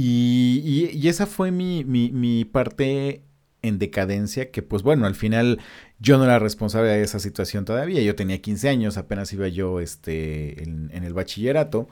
y, 0.01 1.09
esa 1.09 1.27
fue 1.27 1.51
mi, 1.51 1.85
mi, 1.85 2.45
parte 2.45 3.23
en 3.63 3.79
decadencia, 3.79 4.51
que 4.51 4.63
pues 4.63 4.83
bueno, 4.83 5.07
al 5.07 5.15
final 5.15 5.61
yo 5.99 6.19
no 6.19 6.25
era 6.25 6.39
responsable 6.39 6.91
de 6.91 7.03
esa 7.03 7.19
situación 7.19 7.65
todavía. 7.65 8.03
Yo 8.03 8.15
tenía 8.15 8.41
15 8.41 8.69
años, 8.69 8.97
apenas 8.97 9.33
iba 9.33 9.49
yo 9.49 9.81
este, 9.81 10.63
en, 10.63 10.91
en 10.93 11.05
el 11.05 11.15
bachillerato. 11.15 11.89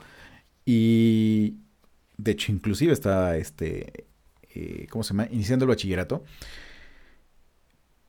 Y, 0.64 1.56
de 2.18 2.32
hecho, 2.32 2.52
inclusive 2.52 2.92
estaba, 2.92 3.36
este, 3.36 4.06
eh, 4.54 4.86
¿cómo 4.90 5.04
se 5.04 5.10
llama? 5.10 5.28
Iniciando 5.30 5.64
el 5.64 5.70
bachillerato. 5.70 6.24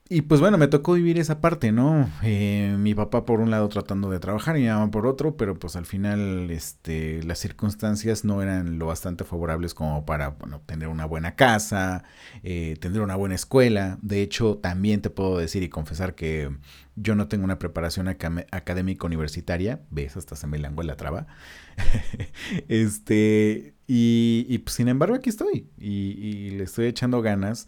Y 0.09 0.21
pues 0.21 0.39
bueno, 0.39 0.57
me 0.57 0.69
tocó 0.69 0.93
vivir 0.93 1.19
esa 1.19 1.41
parte, 1.41 1.73
¿no? 1.73 2.09
Eh, 2.23 2.75
mi 2.79 2.95
papá 2.95 3.25
por 3.25 3.41
un 3.41 3.51
lado 3.51 3.67
tratando 3.67 4.09
de 4.09 4.19
trabajar 4.19 4.57
y 4.57 4.61
mi 4.61 4.67
mamá 4.67 4.89
por 4.89 5.05
otro, 5.05 5.35
pero 5.35 5.59
pues 5.59 5.75
al 5.75 5.85
final 5.85 6.49
este, 6.49 7.21
las 7.23 7.39
circunstancias 7.39 8.23
no 8.23 8.41
eran 8.41 8.79
lo 8.79 8.85
bastante 8.85 9.25
favorables 9.25 9.73
como 9.73 10.05
para 10.05 10.29
bueno, 10.29 10.61
tener 10.65 10.87
una 10.87 11.05
buena 11.05 11.35
casa, 11.35 12.05
eh, 12.43 12.77
tener 12.79 13.01
una 13.01 13.17
buena 13.17 13.35
escuela. 13.35 13.97
De 14.01 14.21
hecho, 14.21 14.57
también 14.57 15.01
te 15.01 15.09
puedo 15.09 15.37
decir 15.37 15.61
y 15.63 15.67
confesar 15.67 16.15
que 16.15 16.55
yo 16.95 17.15
no 17.15 17.27
tengo 17.27 17.43
una 17.43 17.59
preparación 17.59 18.07
académica 18.07 19.05
universitaria. 19.05 19.81
¿Ves? 19.89 20.15
Hasta 20.15 20.37
se 20.37 20.47
me 20.47 20.57
langó 20.57 20.83
la 20.83 20.95
traba. 20.95 21.27
este, 22.69 23.75
y, 23.87 24.57
pues, 24.59 24.75
sin 24.75 24.87
embargo 24.87 25.15
aquí 25.15 25.29
estoy 25.29 25.67
y 25.77 26.51
le 26.51 26.63
estoy 26.63 26.85
echando 26.85 27.21
ganas 27.21 27.67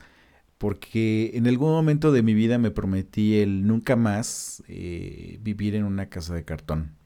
porque 0.60 1.32
en 1.36 1.48
algún 1.48 1.72
momento 1.72 2.12
de 2.12 2.22
mi 2.22 2.34
vida 2.34 2.58
me 2.58 2.70
prometí 2.70 3.40
el 3.40 3.66
nunca 3.66 3.96
más 3.96 4.62
eh, 4.68 5.40
vivir 5.42 5.74
en 5.74 5.86
una 5.86 6.10
casa 6.10 6.36
de 6.36 6.44
cartón. 6.44 6.98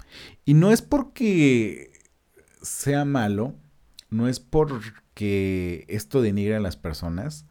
Y 0.43 0.55
no 0.55 0.71
es 0.71 0.81
porque 0.81 1.91
sea 2.63 3.05
malo, 3.05 3.55
no 4.09 4.27
es 4.27 4.39
porque 4.39 5.85
esto 5.87 6.23
denigre 6.23 6.55
a 6.55 6.59
las 6.59 6.77
personas, 6.77 7.45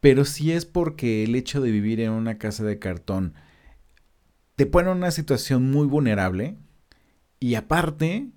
pero 0.00 0.26
sí 0.26 0.52
es 0.52 0.66
porque 0.66 1.24
el 1.24 1.34
hecho 1.34 1.62
de 1.62 1.70
vivir 1.70 2.00
en 2.00 2.10
una 2.10 2.36
casa 2.36 2.62
de 2.62 2.78
cartón 2.78 3.32
te 4.56 4.66
pone 4.66 4.90
en 4.90 4.98
una 4.98 5.10
situación 5.10 5.70
muy 5.70 5.86
vulnerable 5.86 6.58
y 7.40 7.54
aparte 7.54 8.28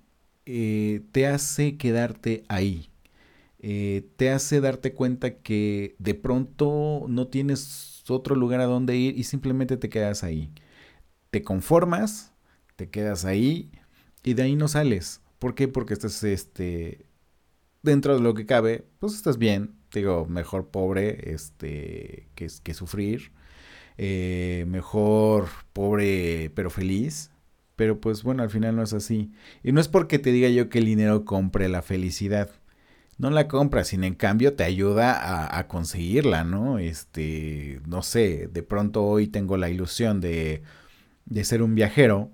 eh, 0.46 1.02
te 1.12 1.26
hace 1.26 1.76
quedarte 1.76 2.44
ahí. 2.48 2.87
Eh, 3.60 4.08
te 4.16 4.30
hace 4.30 4.60
darte 4.60 4.94
cuenta 4.94 5.38
que 5.38 5.96
de 5.98 6.14
pronto 6.14 7.06
no 7.08 7.26
tienes 7.28 8.04
otro 8.08 8.36
lugar 8.36 8.60
a 8.60 8.66
donde 8.66 8.96
ir 8.96 9.18
y 9.18 9.24
simplemente 9.24 9.76
te 9.76 9.88
quedas 9.88 10.24
ahí. 10.24 10.52
Te 11.30 11.42
conformas, 11.42 12.32
te 12.76 12.90
quedas 12.90 13.24
ahí 13.24 13.70
y 14.22 14.34
de 14.34 14.42
ahí 14.44 14.56
no 14.56 14.68
sales. 14.68 15.22
¿Por 15.38 15.54
qué? 15.54 15.68
Porque 15.68 15.94
estás 15.94 16.22
este, 16.24 17.06
dentro 17.82 18.14
de 18.16 18.22
lo 18.22 18.34
que 18.34 18.46
cabe, 18.46 18.86
pues 19.00 19.14
estás 19.14 19.38
bien. 19.38 19.74
Digo, 19.92 20.26
mejor 20.26 20.68
pobre 20.70 21.32
este, 21.32 22.28
que, 22.34 22.48
que 22.62 22.74
sufrir. 22.74 23.32
Eh, 23.98 24.64
mejor 24.68 25.48
pobre 25.72 26.50
pero 26.54 26.70
feliz. 26.70 27.30
Pero 27.76 28.00
pues 28.00 28.22
bueno, 28.24 28.42
al 28.42 28.50
final 28.50 28.76
no 28.76 28.82
es 28.82 28.92
así. 28.92 29.32
Y 29.62 29.72
no 29.72 29.80
es 29.80 29.88
porque 29.88 30.18
te 30.18 30.32
diga 30.32 30.48
yo 30.48 30.68
que 30.68 30.78
el 30.78 30.86
dinero 30.86 31.24
compre 31.24 31.68
la 31.68 31.82
felicidad 31.82 32.50
no 33.18 33.30
la 33.30 33.48
compras, 33.48 33.88
sino 33.88 34.06
en 34.06 34.14
cambio 34.14 34.54
te 34.54 34.64
ayuda 34.64 35.58
a, 35.58 35.68
conseguirla, 35.68 36.44
¿no? 36.44 36.78
Este, 36.78 37.80
no 37.86 38.02
sé, 38.02 38.48
de 38.52 38.62
pronto 38.62 39.04
hoy 39.04 39.26
tengo 39.26 39.56
la 39.56 39.70
ilusión 39.70 40.20
de, 40.20 40.62
de 41.26 41.44
ser 41.44 41.62
un 41.62 41.74
viajero 41.74 42.30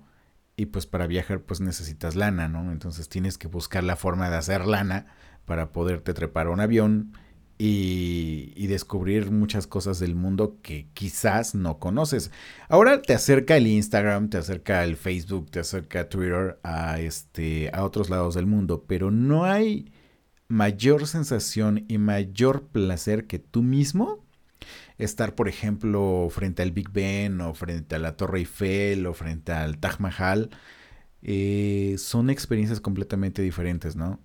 y 0.55 0.67
pues 0.67 0.85
para 0.85 1.07
viajar 1.07 1.41
pues 1.41 1.59
necesitas 1.59 2.15
lana, 2.15 2.47
¿no? 2.47 2.71
Entonces 2.71 3.09
tienes 3.09 3.37
que 3.37 3.47
buscar 3.47 3.83
la 3.83 3.95
forma 3.95 4.29
de 4.29 4.37
hacer 4.37 4.65
lana 4.67 5.07
para 5.45 5.71
poderte 5.71 6.13
trepar 6.13 6.47
a 6.47 6.51
un 6.51 6.59
avión 6.59 7.13
y, 7.57 8.53
y, 8.55 8.67
descubrir 8.67 9.31
muchas 9.31 9.65
cosas 9.65 9.99
del 9.99 10.13
mundo 10.13 10.59
que 10.61 10.89
quizás 10.93 11.55
no 11.55 11.79
conoces. 11.79 12.31
Ahora 12.67 13.01
te 13.01 13.13
acerca 13.13 13.55
el 13.55 13.67
Instagram, 13.67 14.29
te 14.29 14.37
acerca 14.37 14.83
el 14.83 14.97
Facebook, 14.97 15.49
te 15.51 15.59
acerca 15.59 16.09
Twitter 16.09 16.59
a, 16.63 16.99
este, 16.99 17.69
a 17.73 17.85
otros 17.85 18.09
lados 18.09 18.35
del 18.35 18.45
mundo, 18.45 18.83
pero 18.87 19.09
no 19.09 19.45
hay 19.45 19.89
mayor 20.47 21.07
sensación 21.07 21.85
y 21.87 21.97
mayor 21.97 22.67
placer 22.67 23.27
que 23.27 23.39
tú 23.39 23.63
mismo 23.63 24.25
estar, 24.97 25.35
por 25.35 25.49
ejemplo, 25.49 26.27
frente 26.31 26.61
al 26.61 26.71
Big 26.71 26.91
Ben 26.91 27.41
o 27.41 27.53
frente 27.53 27.95
a 27.95 27.99
la 27.99 28.15
Torre 28.17 28.39
Eiffel 28.39 29.05
o 29.05 29.13
frente 29.13 29.51
al 29.51 29.77
Taj 29.77 29.99
Mahal. 29.99 30.49
Eh, 31.21 31.95
son 31.97 32.29
experiencias 32.29 32.79
completamente 32.79 33.41
diferentes, 33.41 33.95
¿no? 33.95 34.19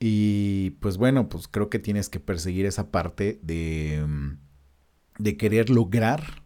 Y 0.00 0.70
pues 0.80 0.96
bueno, 0.98 1.28
pues 1.28 1.48
creo 1.48 1.70
que 1.70 1.78
tienes 1.78 2.08
que 2.08 2.20
perseguir 2.20 2.66
esa 2.66 2.90
parte 2.90 3.38
de, 3.42 4.04
mm, 4.06 4.38
de 5.18 5.36
querer 5.36 5.70
lograr 5.70 6.42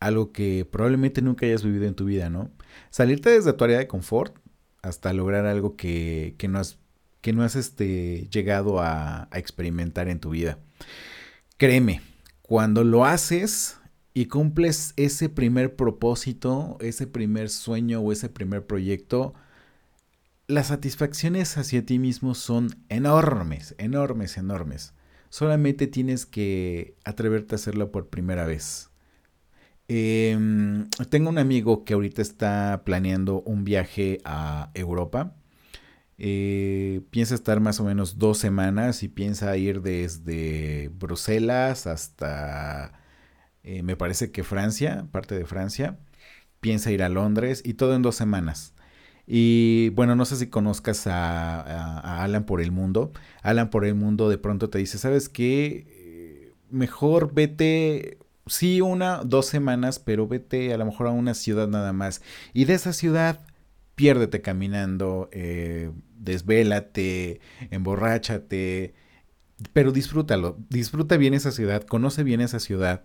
algo 0.00 0.32
que 0.32 0.66
probablemente 0.70 1.22
nunca 1.22 1.46
hayas 1.46 1.64
vivido 1.64 1.86
en 1.86 1.94
tu 1.94 2.04
vida, 2.04 2.30
¿no? 2.30 2.50
Salirte 2.90 3.30
desde 3.30 3.52
tu 3.54 3.64
área 3.64 3.78
de 3.78 3.88
confort 3.88 4.36
hasta 4.82 5.12
lograr 5.12 5.46
algo 5.46 5.76
que, 5.76 6.34
que 6.38 6.48
no 6.48 6.58
has 6.58 6.78
que 7.26 7.32
no 7.32 7.42
has 7.42 7.56
este, 7.56 8.28
llegado 8.30 8.80
a, 8.80 9.28
experimentar 9.32 10.06
en 10.06 10.20
tu 10.20 10.30
vida. 10.30 10.60
Créeme, 11.56 12.00
cuando 12.40 12.84
lo 12.84 13.04
haces 13.04 13.78
y 14.14 14.26
cumples 14.26 14.94
ese 14.96 15.28
primer 15.28 15.74
propósito, 15.74 16.78
ese 16.80 17.08
primer 17.08 17.50
sueño 17.50 17.98
o 17.98 18.12
ese 18.12 18.28
primer 18.28 18.64
proyecto, 18.64 19.34
las 20.46 20.68
satisfacciones 20.68 21.58
hacia 21.58 21.84
ti 21.84 21.98
mismo 21.98 22.36
son 22.36 22.68
enormes, 22.90 23.74
enormes, 23.78 24.36
enormes. 24.36 24.94
Solamente 25.28 25.88
tienes 25.88 26.26
que 26.26 26.94
atreverte 27.02 27.56
a 27.56 27.56
hacerlo 27.56 27.90
por 27.90 28.06
primera 28.06 28.46
vez. 28.46 28.90
Em, 29.88 30.88
tengo 31.10 31.28
un 31.30 31.38
amigo 31.38 31.82
que 31.82 31.94
ahorita 31.94 32.22
está 32.22 32.82
planeando 32.84 33.40
un 33.40 33.64
viaje 33.64 34.20
a 34.24 34.70
Europa 34.74 35.34
eh, 36.18 37.02
piensa 37.10 37.34
estar 37.34 37.60
más 37.60 37.78
o 37.80 37.84
menos 37.84 38.18
dos 38.18 38.38
semanas 38.38 39.02
y 39.02 39.08
piensa 39.08 39.56
ir 39.56 39.82
desde 39.82 40.90
Bruselas 40.94 41.86
hasta, 41.86 43.00
eh, 43.62 43.82
me 43.82 43.96
parece 43.96 44.30
que 44.32 44.44
Francia, 44.44 45.06
parte 45.12 45.36
de 45.36 45.44
Francia. 45.44 45.98
Piensa 46.60 46.90
ir 46.90 47.02
a 47.02 47.08
Londres 47.08 47.62
y 47.64 47.74
todo 47.74 47.94
en 47.94 48.02
dos 48.02 48.16
semanas. 48.16 48.74
Y 49.26 49.90
bueno, 49.90 50.16
no 50.16 50.24
sé 50.24 50.36
si 50.36 50.48
conozcas 50.48 51.06
a, 51.06 52.22
Alan 52.22 52.44
por 52.46 52.60
el 52.60 52.72
mundo. 52.72 53.12
Alan 53.42 53.70
por 53.70 53.84
el 53.84 53.94
mundo 53.94 54.28
de 54.28 54.38
pronto 54.38 54.70
te 54.70 54.78
dice, 54.78 54.98
¿sabes 54.98 55.28
qué? 55.28 56.52
Mejor 56.70 57.34
vete, 57.34 58.18
sí, 58.46 58.80
una, 58.80 59.22
dos 59.24 59.46
semanas, 59.46 59.98
pero 59.98 60.28
vete 60.28 60.72
a 60.74 60.78
lo 60.78 60.86
mejor 60.86 61.08
a 61.08 61.10
una 61.10 61.34
ciudad 61.34 61.68
nada 61.68 61.92
más. 61.92 62.22
Y 62.54 62.64
de 62.66 62.74
esa 62.74 62.92
ciudad 62.92 63.40
piérdete 63.96 64.42
caminando, 64.42 65.28
eh, 65.32 65.90
desvélate, 66.18 67.40
emborráchate, 67.70 68.94
pero 69.72 69.92
disfrútalo, 69.92 70.56
disfruta 70.68 71.16
bien 71.16 71.34
esa 71.34 71.52
ciudad, 71.52 71.82
conoce 71.82 72.22
bien 72.22 72.40
esa 72.40 72.60
ciudad 72.60 73.04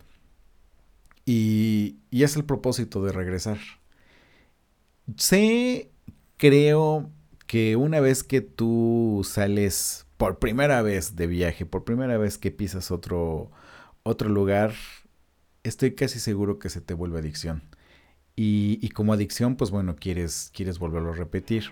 y, 1.25 1.97
y 2.09 2.23
es 2.23 2.35
el 2.35 2.45
propósito 2.45 3.03
de 3.03 3.11
regresar. 3.11 3.59
Sé, 5.17 5.91
creo 6.37 7.09
que 7.47 7.75
una 7.75 7.99
vez 7.99 8.23
que 8.23 8.41
tú 8.41 9.21
sales 9.25 10.05
por 10.17 10.39
primera 10.39 10.81
vez 10.81 11.15
de 11.15 11.27
viaje, 11.27 11.65
por 11.65 11.83
primera 11.83 12.17
vez 12.17 12.37
que 12.37 12.51
pisas 12.51 12.91
otro, 12.91 13.51
otro 14.03 14.29
lugar, 14.29 14.73
estoy 15.63 15.95
casi 15.95 16.19
seguro 16.19 16.59
que 16.59 16.69
se 16.69 16.81
te 16.81 16.93
vuelve 16.93 17.19
adicción. 17.19 17.63
Y, 18.35 18.79
y, 18.81 18.89
como 18.89 19.13
adicción, 19.13 19.55
pues 19.55 19.71
bueno, 19.71 19.95
quieres, 19.95 20.51
quieres 20.53 20.79
volverlo 20.79 21.11
a 21.11 21.15
repetir. 21.15 21.71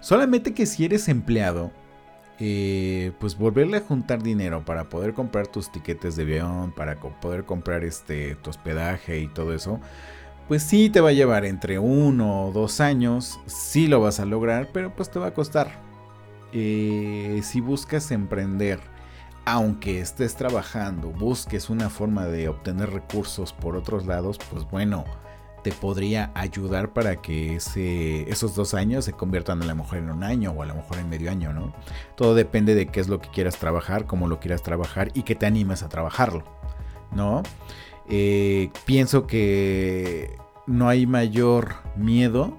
Solamente 0.00 0.54
que 0.54 0.66
si 0.66 0.84
eres 0.84 1.08
empleado, 1.08 1.70
eh, 2.38 3.12
pues 3.20 3.36
volverle 3.36 3.76
a 3.76 3.80
juntar 3.82 4.22
dinero 4.22 4.64
para 4.64 4.88
poder 4.88 5.12
comprar 5.12 5.46
tus 5.46 5.70
tiquetes 5.70 6.16
de 6.16 6.22
avión, 6.22 6.72
para 6.72 6.96
poder 6.96 7.44
comprar 7.44 7.84
este, 7.84 8.34
tu 8.36 8.48
hospedaje 8.48 9.20
y 9.20 9.28
todo 9.28 9.54
eso, 9.54 9.78
pues 10.48 10.62
sí 10.62 10.88
te 10.88 11.00
va 11.00 11.10
a 11.10 11.12
llevar 11.12 11.44
entre 11.44 11.78
uno 11.78 12.46
o 12.46 12.52
dos 12.52 12.80
años, 12.80 13.38
sí 13.46 13.86
lo 13.86 14.00
vas 14.00 14.20
a 14.20 14.24
lograr, 14.24 14.70
pero 14.72 14.96
pues 14.96 15.10
te 15.10 15.18
va 15.18 15.28
a 15.28 15.34
costar. 15.34 15.82
Eh, 16.52 17.40
si 17.44 17.60
buscas 17.60 18.10
emprender, 18.10 18.80
aunque 19.44 20.00
estés 20.00 20.34
trabajando, 20.34 21.10
busques 21.10 21.70
una 21.70 21.90
forma 21.90 22.26
de 22.26 22.48
obtener 22.48 22.90
recursos 22.90 23.52
por 23.52 23.76
otros 23.76 24.06
lados, 24.06 24.38
pues 24.50 24.64
bueno, 24.70 25.04
te 25.62 25.72
podría 25.72 26.30
ayudar 26.34 26.92
para 26.92 27.16
que 27.16 27.56
esos 27.56 28.54
dos 28.54 28.74
años 28.74 29.04
se 29.04 29.12
conviertan 29.12 29.62
a 29.62 29.66
lo 29.66 29.76
mejor 29.76 29.98
en 29.98 30.10
un 30.10 30.22
año 30.22 30.52
o 30.52 30.62
a 30.62 30.66
lo 30.66 30.74
mejor 30.74 30.98
en 30.98 31.08
medio 31.08 31.30
año, 31.30 31.52
¿no? 31.52 31.72
Todo 32.16 32.34
depende 32.34 32.74
de 32.74 32.86
qué 32.86 33.00
es 33.00 33.08
lo 33.08 33.20
que 33.20 33.28
quieras 33.28 33.56
trabajar, 33.58 34.06
cómo 34.06 34.28
lo 34.28 34.40
quieras 34.40 34.62
trabajar 34.62 35.10
y 35.14 35.22
que 35.22 35.34
te 35.34 35.46
animes 35.46 35.82
a 35.82 35.88
trabajarlo, 35.88 36.44
¿no? 37.12 37.42
Eh, 38.08 38.70
pienso 38.86 39.26
que 39.26 40.36
no 40.66 40.88
hay 40.88 41.06
mayor 41.06 41.76
miedo 41.96 42.58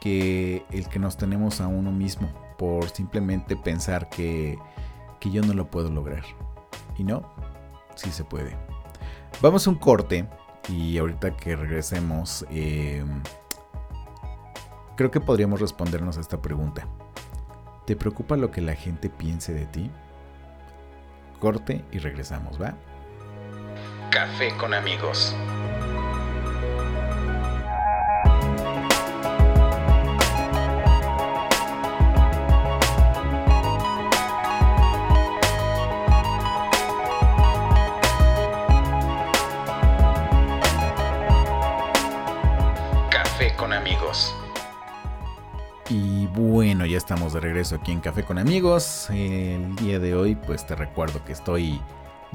que 0.00 0.64
el 0.70 0.88
que 0.88 0.98
nos 0.98 1.16
tenemos 1.16 1.60
a 1.60 1.66
uno 1.66 1.92
mismo 1.92 2.28
por 2.58 2.88
simplemente 2.90 3.56
pensar 3.56 4.08
que, 4.08 4.58
que 5.20 5.30
yo 5.30 5.42
no 5.42 5.54
lo 5.54 5.70
puedo 5.70 5.90
lograr. 5.90 6.24
Y 6.96 7.04
no, 7.04 7.22
sí 7.94 8.10
se 8.10 8.24
puede. 8.24 8.56
Vamos 9.40 9.66
a 9.66 9.70
un 9.70 9.76
corte 9.76 10.28
y 10.68 10.98
ahorita 10.98 11.36
que 11.36 11.56
regresemos, 11.56 12.46
em, 12.50 13.22
creo 14.96 15.10
que 15.10 15.20
podríamos 15.20 15.60
respondernos 15.60 16.16
a 16.18 16.20
esta 16.20 16.40
pregunta. 16.40 16.86
¿Te 17.86 17.96
preocupa 17.96 18.36
lo 18.36 18.50
que 18.50 18.60
la 18.60 18.74
gente 18.74 19.10
piense 19.10 19.52
de 19.52 19.66
ti? 19.66 19.90
Corte 21.38 21.84
y 21.92 21.98
regresamos, 21.98 22.60
¿va? 22.60 22.74
Café 24.10 24.56
con 24.56 24.72
amigos. 24.72 25.34
De 47.34 47.40
regreso 47.40 47.76
aquí 47.76 47.92
en 47.92 48.00
Café 48.00 48.22
con 48.22 48.38
amigos. 48.38 49.10
El 49.10 49.74
día 49.76 49.98
de 49.98 50.14
hoy 50.14 50.36
pues 50.36 50.66
te 50.66 50.74
recuerdo 50.74 51.24
que 51.24 51.32
estoy 51.32 51.80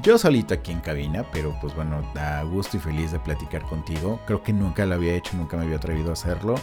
yo 0.02 0.18
solito 0.18 0.54
aquí 0.54 0.72
en 0.72 0.80
cabina, 0.80 1.24
pero 1.32 1.56
pues 1.60 1.74
bueno, 1.74 2.02
da 2.14 2.42
gusto 2.42 2.76
y 2.76 2.80
feliz 2.80 3.10
de 3.10 3.18
platicar 3.18 3.62
contigo. 3.62 4.20
Creo 4.26 4.42
que 4.42 4.52
nunca 4.52 4.86
lo 4.86 4.94
había 4.94 5.14
hecho, 5.14 5.36
nunca 5.36 5.56
me 5.56 5.64
había 5.64 5.76
atrevido 5.76 6.10
a 6.10 6.12
hacerlo. 6.12 6.54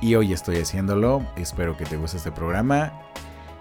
Y 0.00 0.14
hoy 0.14 0.32
estoy 0.32 0.56
haciéndolo. 0.56 1.22
Espero 1.36 1.76
que 1.76 1.84
te 1.84 1.96
guste 1.96 2.16
este 2.16 2.32
programa. 2.32 2.92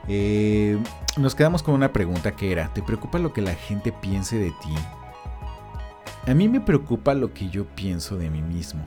Eh, 0.08 0.78
nos 1.18 1.36
quedamos 1.36 1.62
con 1.64 1.76
una 1.76 1.92
pregunta 1.92 2.32
que 2.32 2.52
era, 2.52 2.74
¿te 2.74 2.82
preocupa 2.82 3.20
lo 3.20 3.34
que 3.34 3.42
la 3.42 3.56
gente 3.56 3.92
piense 3.92 4.38
de 4.38 4.52
ti? 4.52 4.76
A 6.26 6.34
mí 6.34 6.48
me 6.48 6.62
preocupa 6.62 7.14
lo 7.14 7.34
que 7.34 7.50
yo 7.50 7.66
pienso 7.66 8.18
de 8.18 8.30
mí 8.30 8.42
mismo. 8.42 8.84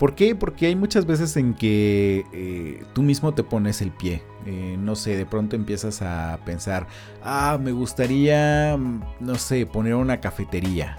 ¿Por 0.00 0.14
qué? 0.14 0.34
Porque 0.34 0.64
hay 0.64 0.76
muchas 0.76 1.04
veces 1.04 1.36
en 1.36 1.52
que 1.52 2.24
eh, 2.32 2.82
tú 2.94 3.02
mismo 3.02 3.34
te 3.34 3.44
pones 3.44 3.82
el 3.82 3.90
pie. 3.90 4.22
Eh, 4.46 4.76
no 4.78 4.96
sé, 4.96 5.14
de 5.14 5.26
pronto 5.26 5.56
empiezas 5.56 6.00
a 6.00 6.40
pensar, 6.46 6.86
ah, 7.22 7.58
me 7.60 7.70
gustaría, 7.72 8.78
mm, 8.78 9.02
no 9.20 9.34
sé, 9.34 9.66
poner 9.66 9.94
una 9.96 10.18
cafetería. 10.18 10.98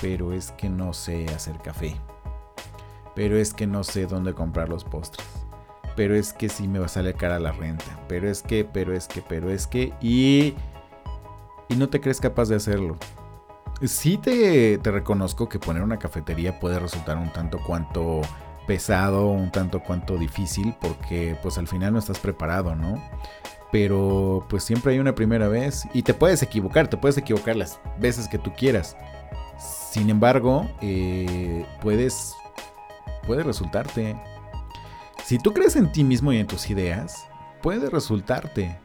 Pero 0.00 0.32
es 0.32 0.50
que 0.50 0.68
no 0.68 0.92
sé 0.92 1.26
hacer 1.28 1.58
café. 1.58 1.94
Pero 3.14 3.36
es 3.36 3.54
que 3.54 3.68
no 3.68 3.84
sé 3.84 4.06
dónde 4.06 4.34
comprar 4.34 4.68
los 4.68 4.82
postres. 4.82 5.28
Pero 5.94 6.16
es 6.16 6.32
que 6.32 6.48
sí 6.48 6.66
me 6.66 6.80
va 6.80 6.86
a 6.86 6.88
salir 6.88 7.14
cara 7.14 7.38
la 7.38 7.52
renta. 7.52 8.00
Pero 8.08 8.28
es 8.28 8.42
que, 8.42 8.64
pero 8.64 8.92
es 8.96 9.06
que, 9.06 9.22
pero 9.22 9.48
es 9.48 9.68
que. 9.68 9.92
Y. 10.00 10.54
Y 11.68 11.76
no 11.76 11.88
te 11.88 12.00
crees 12.00 12.18
capaz 12.18 12.48
de 12.48 12.56
hacerlo. 12.56 12.98
Sí 13.84 14.16
te, 14.16 14.78
reconozco 14.84 15.48
que 15.48 15.58
poner 15.58 15.82
una 15.82 15.98
cafetería 15.98 16.60
puede 16.60 16.78
resultar 16.78 17.16
un 17.16 17.32
tanto 17.32 17.58
cuanto 17.58 18.20
pesado, 18.64 19.26
un 19.26 19.50
tanto 19.50 19.80
cuanto 19.80 20.16
difícil, 20.16 20.76
porque 20.80 21.36
pues 21.42 21.58
al 21.58 21.66
final 21.66 21.92
no 21.92 21.98
estás 21.98 22.20
preparado, 22.20 22.76
¿no? 22.76 23.02
Pero 23.72 24.46
pues 24.48 24.62
siempre 24.62 24.92
hay 24.92 25.00
una 25.00 25.16
primera 25.16 25.48
vez 25.48 25.88
y 25.94 26.02
te 26.02 26.14
puedes 26.14 26.42
equivocar, 26.42 26.86
te 26.86 26.96
puedes 26.96 27.18
equivocar 27.18 27.56
las 27.56 27.80
veces 27.98 28.28
que 28.28 28.38
tú 28.38 28.52
quieras. 28.52 28.96
Sin 29.90 30.10
embargo, 30.10 30.70
eh, 30.80 31.66
puedes, 31.80 32.36
puede 33.26 33.42
resultarte. 33.42 34.16
Si 35.24 35.38
tú 35.38 35.52
crees 35.52 35.74
en 35.74 35.90
ti 35.90 36.04
mismo 36.04 36.32
y 36.32 36.38
en 36.38 36.46
tus 36.46 36.70
ideas, 36.70 37.26
puede 37.60 37.90
resultarte. 37.90 38.78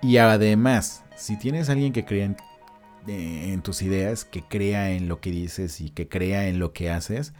Y 0.00 0.18
además, 0.18 1.02
si 1.16 1.36
tienes 1.36 1.68
alguien 1.70 1.92
que 1.92 2.04
cree 2.04 2.24
en 2.24 2.36
en 3.06 3.62
tus 3.62 3.82
ideas, 3.82 4.24
que 4.24 4.42
crea 4.42 4.92
en 4.92 5.08
lo 5.08 5.20
que 5.20 5.30
dices 5.30 5.80
y 5.80 5.90
que 5.90 6.08
crea 6.08 6.48
en 6.48 6.58
lo 6.58 6.72
que 6.72 6.90
haces, 6.90 7.32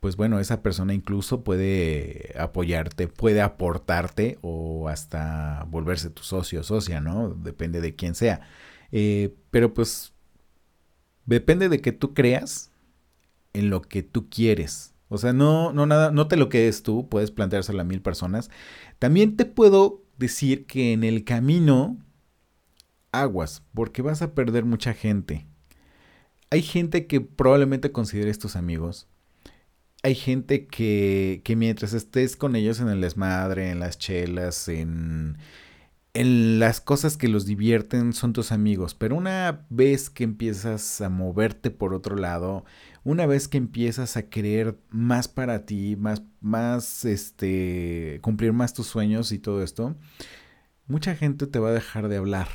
pues 0.00 0.16
bueno, 0.16 0.38
esa 0.38 0.62
persona 0.62 0.92
incluso 0.92 1.44
puede 1.44 2.34
apoyarte, 2.38 3.08
puede 3.08 3.40
aportarte 3.40 4.38
o 4.42 4.88
hasta 4.88 5.64
volverse 5.70 6.10
tu 6.10 6.22
socio 6.22 6.60
o 6.60 6.62
socia, 6.62 7.00
¿no? 7.00 7.30
Depende 7.30 7.80
de 7.80 7.94
quién 7.96 8.14
sea. 8.14 8.42
Eh, 8.92 9.34
pero 9.50 9.72
pues 9.72 10.12
depende 11.26 11.68
de 11.70 11.80
que 11.80 11.92
tú 11.92 12.12
creas 12.12 12.70
en 13.54 13.70
lo 13.70 13.82
que 13.82 14.02
tú 14.02 14.28
quieres. 14.28 14.94
O 15.08 15.18
sea, 15.18 15.32
no, 15.32 15.72
no, 15.72 15.86
nada, 15.86 16.10
no 16.10 16.28
te 16.28 16.36
lo 16.36 16.48
quedes 16.48 16.82
tú, 16.82 17.08
puedes 17.08 17.30
planteárselo 17.30 17.80
a 17.80 17.84
mil 17.84 18.02
personas. 18.02 18.50
También 18.98 19.36
te 19.36 19.46
puedo 19.46 20.02
decir 20.18 20.66
que 20.66 20.92
en 20.92 21.04
el 21.04 21.24
camino 21.24 21.98
aguas, 23.20 23.62
porque 23.74 24.02
vas 24.02 24.22
a 24.22 24.34
perder 24.34 24.64
mucha 24.64 24.94
gente. 24.94 25.46
Hay 26.50 26.62
gente 26.62 27.06
que 27.06 27.20
probablemente 27.20 27.92
consideres 27.92 28.38
tus 28.38 28.56
amigos. 28.56 29.08
Hay 30.02 30.14
gente 30.14 30.66
que, 30.66 31.40
que 31.44 31.56
mientras 31.56 31.94
estés 31.94 32.36
con 32.36 32.56
ellos 32.56 32.80
en 32.80 32.88
el 32.88 33.00
desmadre, 33.00 33.70
en 33.70 33.80
las 33.80 33.98
chelas, 33.98 34.68
en, 34.68 35.38
en 36.12 36.60
las 36.60 36.80
cosas 36.80 37.16
que 37.16 37.28
los 37.28 37.46
divierten, 37.46 38.12
son 38.12 38.32
tus 38.32 38.52
amigos. 38.52 38.94
Pero 38.94 39.16
una 39.16 39.66
vez 39.70 40.10
que 40.10 40.24
empiezas 40.24 41.00
a 41.00 41.08
moverte 41.08 41.70
por 41.70 41.92
otro 41.92 42.16
lado, 42.16 42.64
una 43.02 43.26
vez 43.26 43.48
que 43.48 43.58
empiezas 43.58 44.16
a 44.16 44.28
querer 44.28 44.78
más 44.90 45.26
para 45.26 45.66
ti, 45.66 45.96
más, 45.96 46.22
más, 46.40 47.04
este, 47.04 48.20
cumplir 48.22 48.52
más 48.52 48.74
tus 48.74 48.86
sueños 48.86 49.32
y 49.32 49.38
todo 49.38 49.62
esto, 49.62 49.96
mucha 50.86 51.16
gente 51.16 51.46
te 51.46 51.58
va 51.58 51.70
a 51.70 51.72
dejar 51.72 52.08
de 52.08 52.18
hablar 52.18 52.48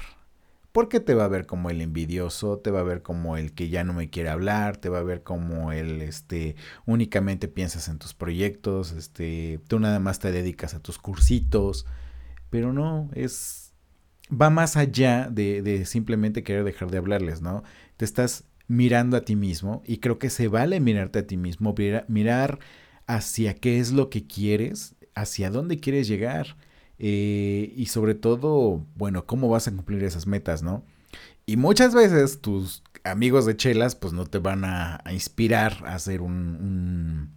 porque 0.71 0.99
te 0.99 1.13
va 1.13 1.25
a 1.25 1.29
ver 1.29 1.45
como 1.45 1.69
el 1.69 1.81
envidioso, 1.81 2.59
te 2.59 2.71
va 2.71 2.81
a 2.81 2.83
ver 2.83 3.01
como 3.01 3.37
el 3.37 3.53
que 3.53 3.69
ya 3.69 3.83
no 3.83 3.93
me 3.93 4.09
quiere 4.09 4.29
hablar, 4.29 4.77
te 4.77 4.89
va 4.89 4.99
a 4.99 5.03
ver 5.03 5.23
como 5.23 5.71
el 5.71 6.01
este 6.01 6.55
únicamente 6.85 7.47
piensas 7.47 7.87
en 7.87 7.97
tus 7.97 8.13
proyectos, 8.13 8.91
este 8.91 9.59
tú 9.67 9.79
nada 9.79 9.99
más 9.99 10.19
te 10.19 10.31
dedicas 10.31 10.73
a 10.73 10.79
tus 10.79 10.99
cursitos, 10.99 11.85
pero 12.49 12.73
no 12.73 13.09
es 13.13 13.73
va 14.31 14.49
más 14.49 14.77
allá 14.77 15.27
de, 15.31 15.61
de 15.61 15.85
simplemente 15.85 16.43
querer 16.43 16.63
dejar 16.63 16.91
de 16.91 16.99
hablarles, 16.99 17.41
¿no? 17.41 17.63
Te 17.97 18.05
estás 18.05 18.45
mirando 18.67 19.17
a 19.17 19.21
ti 19.21 19.35
mismo 19.35 19.81
y 19.85 19.97
creo 19.97 20.19
que 20.19 20.29
se 20.29 20.47
vale 20.47 20.79
mirarte 20.79 21.19
a 21.19 21.27
ti 21.27 21.37
mismo, 21.37 21.73
mirar 22.07 22.59
hacia 23.07 23.55
qué 23.55 23.79
es 23.79 23.91
lo 23.91 24.11
que 24.11 24.27
quieres, 24.27 24.95
hacia 25.15 25.49
dónde 25.49 25.79
quieres 25.79 26.07
llegar 26.07 26.55
eh, 26.99 27.73
y 27.75 27.85
sobre 27.87 28.13
todo, 28.13 28.85
bueno, 28.95 29.25
cómo 29.25 29.49
vas 29.49 29.67
a 29.67 29.71
cumplir 29.71 30.03
esas 30.03 30.27
metas, 30.27 30.61
¿no? 30.61 30.83
Y 31.45 31.57
muchas 31.57 31.95
veces 31.95 32.41
tus 32.41 32.83
amigos 33.03 33.45
de 33.45 33.57
chelas 33.57 33.95
pues 33.95 34.13
no 34.13 34.25
te 34.25 34.39
van 34.39 34.65
a, 34.65 35.01
inspirar 35.11 35.77
a 35.85 35.95
hacer 35.95 36.21
un, 36.21 37.31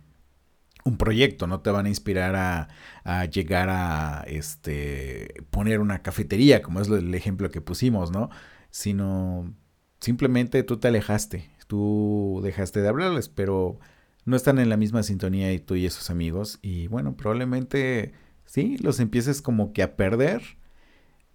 un 0.84 0.96
proyecto, 0.98 1.46
no 1.46 1.60
te 1.60 1.70
van 1.70 1.86
a 1.86 1.88
inspirar 1.88 2.36
a, 2.36 2.68
a, 3.04 3.24
llegar 3.26 3.68
a 3.70 4.24
este, 4.26 5.34
poner 5.50 5.80
una 5.80 6.02
cafetería, 6.02 6.60
como 6.62 6.80
es 6.80 6.88
el 6.88 7.14
ejemplo 7.14 7.50
que 7.50 7.60
pusimos, 7.60 8.10
¿no? 8.10 8.30
Sino 8.70 9.54
simplemente 10.00 10.62
tú 10.64 10.78
te 10.78 10.88
alejaste, 10.88 11.50
tú 11.68 12.40
dejaste 12.42 12.82
de 12.82 12.88
hablarles, 12.88 13.28
pero 13.28 13.78
no 14.24 14.36
están 14.36 14.58
en 14.58 14.68
la 14.68 14.76
misma 14.76 15.02
sintonía 15.04 15.52
y 15.52 15.60
tú 15.60 15.76
y 15.76 15.86
esos 15.86 16.10
amigos, 16.10 16.58
y 16.62 16.88
bueno, 16.88 17.16
probablemente 17.16 18.12
sí, 18.52 18.76
los 18.82 19.00
empieces 19.00 19.40
como 19.40 19.72
que 19.72 19.82
a 19.82 19.96
perder, 19.96 20.42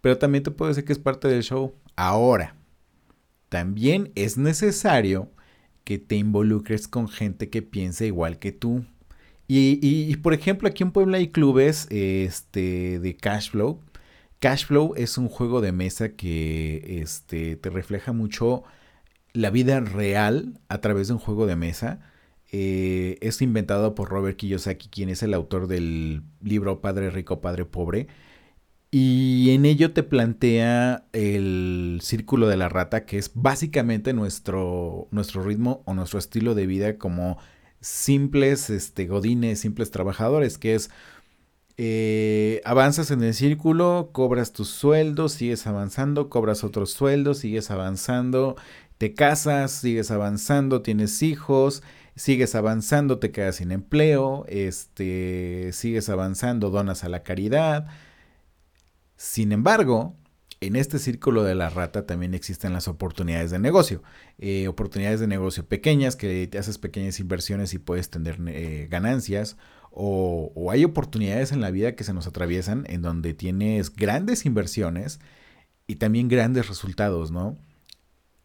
pero 0.01 0.19
también 0.19 0.43
te 0.43 0.51
puedo 0.51 0.69
decir 0.69 0.85
que 0.85 0.93
es 0.93 0.99
parte 0.99 1.27
del 1.27 1.41
show. 1.41 1.73
Ahora, 1.95 2.55
también 3.49 4.11
es 4.13 4.37
necesario 4.37 5.31
que 5.83 5.97
te 5.97 6.15
involucres 6.15 6.87
con 6.87 7.07
gente 7.07 7.49
que 7.49 7.63
piense 7.63 8.05
igual 8.05 8.37
que 8.37 8.51
tú. 8.51 8.85
Y, 9.47 10.15
por 10.17 10.33
ejemplo, 10.35 10.67
aquí 10.67 10.83
en 10.83 10.91
Puebla 10.91 11.17
hay 11.17 11.29
clubes 11.29 11.87
este, 11.89 12.99
de 12.99 13.15
Cashflow. 13.15 13.79
Cashflow 14.39 14.93
es 14.95 15.17
un 15.17 15.27
juego 15.27 15.61
de 15.61 15.71
mesa 15.71 16.09
que 16.09 16.99
este, 17.01 17.55
te 17.55 17.69
refleja 17.71 18.13
mucho 18.13 18.63
la 19.33 19.49
vida 19.49 19.79
real 19.79 20.59
a 20.69 20.81
través 20.81 21.07
de 21.07 21.13
un 21.13 21.19
juego 21.19 21.47
de 21.47 21.55
mesa. 21.55 21.99
Eh, 22.51 23.17
es 23.21 23.41
inventado 23.41 23.95
por 23.95 24.09
Robert 24.09 24.37
Kiyosaki, 24.37 24.89
quien 24.89 25.09
es 25.09 25.23
el 25.23 25.33
autor 25.33 25.67
del 25.67 26.23
libro 26.41 26.81
Padre 26.81 27.09
Rico, 27.09 27.41
Padre 27.41 27.65
Pobre. 27.65 28.07
Y 28.89 29.49
en 29.51 29.65
ello 29.65 29.91
te 29.91 30.03
plantea 30.03 31.05
el 31.11 31.99
círculo 32.01 32.47
de 32.47 32.55
la 32.57 32.69
rata, 32.69 33.05
que 33.05 33.17
es 33.17 33.31
básicamente 33.33 34.13
nuestro, 34.13 35.07
nuestro 35.11 35.43
ritmo 35.43 35.83
o 35.85 35.93
nuestro 35.93 36.19
estilo 36.19 36.55
de 36.55 36.67
vida 36.67 36.97
como 36.97 37.37
simples 37.81 38.69
este, 38.69 39.05
godines, 39.05 39.59
simples 39.59 39.91
trabajadores, 39.91 40.57
que 40.57 40.75
es 40.75 40.89
eh, 41.77 42.61
avanzas 42.65 43.11
en 43.11 43.21
el 43.23 43.33
círculo, 43.33 44.09
cobras 44.13 44.51
tus 44.51 44.69
sueldos, 44.69 45.33
sigues 45.33 45.67
avanzando, 45.67 46.29
cobras 46.29 46.63
otros 46.63 46.91
sueldos, 46.91 47.39
sigues 47.39 47.69
avanzando, 47.69 48.55
te 48.97 49.13
casas, 49.13 49.71
sigues 49.71 50.09
avanzando, 50.09 50.81
tienes 50.81 51.21
hijos, 51.21 51.83
sigues 52.17 52.55
avanzando, 52.55 53.19
te 53.19 53.31
quedas 53.31 53.55
sin 53.57 53.71
empleo, 53.71 54.45
este, 54.49 55.69
sigues 55.71 56.09
avanzando, 56.09 56.69
donas 56.69 57.05
a 57.05 57.09
la 57.09 57.23
caridad 57.23 57.87
sin 59.17 59.51
embargo, 59.51 60.15
en 60.61 60.75
este 60.75 60.99
círculo 60.99 61.43
de 61.43 61.55
la 61.55 61.69
rata 61.69 62.05
también 62.05 62.33
existen 62.33 62.71
las 62.71 62.87
oportunidades 62.87 63.51
de 63.51 63.59
negocio. 63.59 64.03
Eh, 64.37 64.67
oportunidades 64.67 65.19
de 65.19 65.27
negocio 65.27 65.65
pequeñas 65.65 66.15
que 66.15 66.47
te 66.47 66.57
haces 66.59 66.77
pequeñas 66.77 67.19
inversiones 67.19 67.73
y 67.73 67.79
puedes 67.79 68.09
tener 68.09 68.37
eh, 68.47 68.87
ganancias. 68.89 69.57
O, 69.91 70.51
o, 70.55 70.69
hay 70.69 70.85
oportunidades 70.85 71.51
en 71.51 71.61
la 71.61 71.71
vida 71.71 71.95
que 71.95 72.03
se 72.03 72.13
nos 72.13 72.27
atraviesan 72.27 72.85
en 72.87 73.01
donde 73.01 73.33
tienes 73.33 73.95
grandes 73.95 74.45
inversiones 74.45 75.19
y 75.87 75.95
también 75.95 76.27
grandes 76.27 76.67
resultados, 76.67 77.31
¿no? 77.31 77.57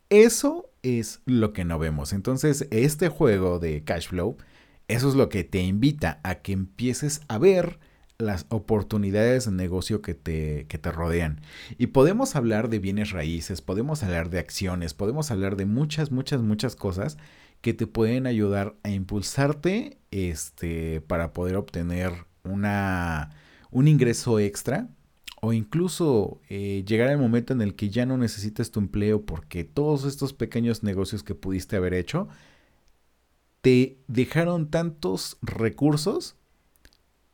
Eso 0.08 0.71
es 0.82 1.20
lo 1.26 1.52
que 1.52 1.64
no 1.64 1.78
vemos. 1.78 2.12
Entonces, 2.12 2.66
este 2.70 3.08
juego 3.08 3.58
de 3.58 3.84
cash 3.84 4.08
flow, 4.08 4.36
eso 4.88 5.08
es 5.08 5.14
lo 5.14 5.28
que 5.28 5.44
te 5.44 5.62
invita 5.62 6.20
a 6.22 6.36
que 6.36 6.52
empieces 6.52 7.22
a 7.28 7.38
ver 7.38 7.78
las 8.18 8.46
oportunidades 8.50 9.46
de 9.46 9.52
negocio 9.52 10.02
que 10.02 10.14
te, 10.14 10.66
que 10.68 10.78
te 10.78 10.92
rodean. 10.92 11.40
Y 11.78 11.88
podemos 11.88 12.36
hablar 12.36 12.68
de 12.68 12.78
bienes 12.78 13.10
raíces, 13.10 13.62
podemos 13.62 14.02
hablar 14.02 14.30
de 14.30 14.38
acciones, 14.38 14.94
podemos 14.94 15.30
hablar 15.30 15.56
de 15.56 15.66
muchas, 15.66 16.10
muchas, 16.10 16.40
muchas 16.40 16.76
cosas 16.76 17.18
que 17.60 17.74
te 17.74 17.86
pueden 17.86 18.26
ayudar 18.26 18.76
a 18.82 18.90
impulsarte 18.90 19.98
este, 20.10 21.00
para 21.00 21.32
poder 21.32 21.56
obtener 21.56 22.12
una, 22.44 23.30
un 23.70 23.88
ingreso 23.88 24.38
extra 24.38 24.88
o 25.44 25.52
incluso 25.52 26.40
eh, 26.48 26.84
llegar 26.86 27.08
al 27.08 27.18
momento 27.18 27.52
en 27.52 27.62
el 27.62 27.74
que 27.74 27.90
ya 27.90 28.06
no 28.06 28.16
necesites 28.16 28.70
tu 28.70 28.78
empleo 28.78 29.26
porque 29.26 29.64
todos 29.64 30.04
estos 30.04 30.32
pequeños 30.32 30.84
negocios 30.84 31.24
que 31.24 31.34
pudiste 31.34 31.74
haber 31.76 31.94
hecho 31.94 32.28
te 33.60 33.98
dejaron 34.06 34.70
tantos 34.70 35.38
recursos 35.42 36.36